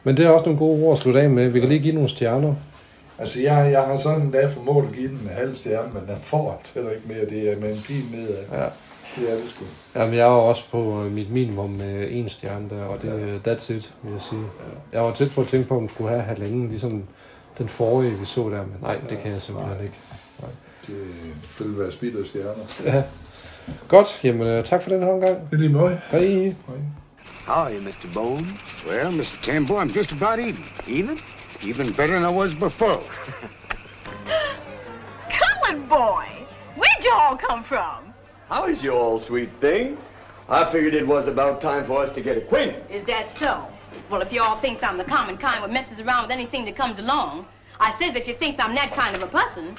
Men 0.04 0.16
det 0.16 0.26
er 0.26 0.30
også 0.30 0.44
nogle 0.44 0.58
gode 0.58 0.84
ord 0.84 0.92
at 0.92 0.98
slutte 0.98 1.20
af 1.20 1.30
med. 1.30 1.48
Vi 1.48 1.60
kan 1.60 1.68
lige 1.68 1.80
give 1.80 1.94
nogle 1.94 2.08
stjerner. 2.08 2.54
Altså, 3.18 3.42
jeg, 3.42 3.72
jeg 3.72 3.82
har 3.82 3.96
sådan 3.96 4.22
en 4.22 4.30
dag 4.30 4.50
formået 4.50 4.86
at 4.86 4.94
give 4.94 5.08
den 5.08 5.18
en 5.22 5.28
halv 5.28 5.54
stjerne, 5.54 5.92
men 5.92 6.02
den 6.08 6.16
får 6.20 6.52
altså 6.52 6.74
heller 6.74 6.90
ikke 6.90 7.08
mere. 7.08 7.24
Det 7.24 7.52
er 7.52 7.60
med 7.60 7.76
en 7.76 7.82
pil 7.82 8.04
nedad. 8.12 8.44
Ja. 8.52 8.68
Det 9.16 9.32
er 9.32 9.36
det 9.36 9.44
sgu. 9.48 9.64
Jamen, 9.94 10.14
jeg 10.14 10.22
er 10.22 10.26
også 10.26 10.70
på 10.70 11.04
øh, 11.04 11.12
mit 11.12 11.30
minimum 11.30 11.70
med 11.70 12.08
en 12.10 12.28
stjerne 12.28 12.70
der, 12.70 12.84
og 12.84 13.02
det, 13.02 13.40
ja. 13.44 13.52
that's 13.52 13.72
it, 13.72 13.94
vil 14.02 14.12
jeg 14.12 14.20
sige. 14.20 14.42
Jeg 14.92 15.02
var 15.02 15.14
tæt 15.14 15.30
på 15.34 15.40
at 15.40 15.46
tænke 15.46 15.68
på, 15.68 15.74
om 15.74 15.80
den 15.80 15.88
skulle 15.88 16.10
have 16.10 16.22
halvanden, 16.22 16.68
ligesom 16.68 17.04
den 17.58 17.68
forrige, 17.68 18.18
vi 18.18 18.24
så 18.24 18.40
der, 18.40 18.62
men 18.62 18.76
nej, 18.82 18.96
det 18.96 19.18
kan 19.22 19.32
jeg 19.32 19.42
simpelthen 19.42 19.82
ikke. 19.82 19.94
Det 21.58 21.66
vil 21.66 21.78
være 21.78 21.92
spild 21.92 22.16
af 22.16 22.26
stjerner. 22.26 22.64
Ja. 22.84 23.02
Godt, 23.88 24.20
jamen 24.24 24.46
øh, 24.46 24.64
tak 24.64 24.82
for 24.82 24.90
den 24.90 25.02
her 25.02 25.12
omgang. 25.12 25.50
Det 25.50 25.52
er 25.52 25.56
lige 25.56 25.68
måde. 25.68 26.00
Hej. 26.10 26.54
How 27.46 27.64
are 27.64 27.74
you, 27.74 27.80
Mr. 27.80 28.08
Bones? 28.14 28.84
Well, 28.86 29.10
Mr. 29.12 29.42
Tambo, 29.42 29.80
I'm 29.80 29.96
just 29.96 30.12
about 30.12 30.38
even. 30.38 30.64
Even? 30.88 31.18
Even 31.62 31.92
better 31.92 32.14
than 32.14 32.24
I 32.24 32.36
was 32.36 32.54
before. 32.54 33.00
Cullen 35.38 35.88
boy! 35.88 36.24
Where'd 36.76 37.04
you 37.04 37.12
all 37.12 37.36
come 37.36 37.62
from? 37.62 38.14
How 38.48 38.66
is 38.66 38.82
you 38.82 38.92
all, 38.92 39.18
sweet 39.18 39.50
thing? 39.60 39.96
I 40.48 40.64
figured 40.72 40.94
it 40.94 41.06
was 41.06 41.28
about 41.28 41.60
time 41.60 41.84
for 41.86 42.02
us 42.02 42.10
to 42.12 42.20
get 42.20 42.36
acquainted. 42.36 42.82
Is 42.90 43.04
that 43.04 43.30
so? 43.30 43.66
Well, 44.10 44.20
if 44.20 44.32
you 44.32 44.42
all 44.42 44.56
thinks 44.56 44.82
I'm 44.82 44.98
the 44.98 45.04
common 45.04 45.38
kind 45.38 45.62
what 45.62 45.72
messes 45.72 45.98
around 46.00 46.22
with 46.22 46.30
anything 46.30 46.64
that 46.66 46.76
comes 46.76 46.98
along, 46.98 47.46
I 47.80 47.90
says 47.92 48.14
if 48.14 48.28
you 48.28 48.34
thinks 48.34 48.60
I'm 48.60 48.74
that 48.74 48.92
kind 48.92 49.16
of 49.16 49.22
a 49.22 49.26
person, 49.26 49.76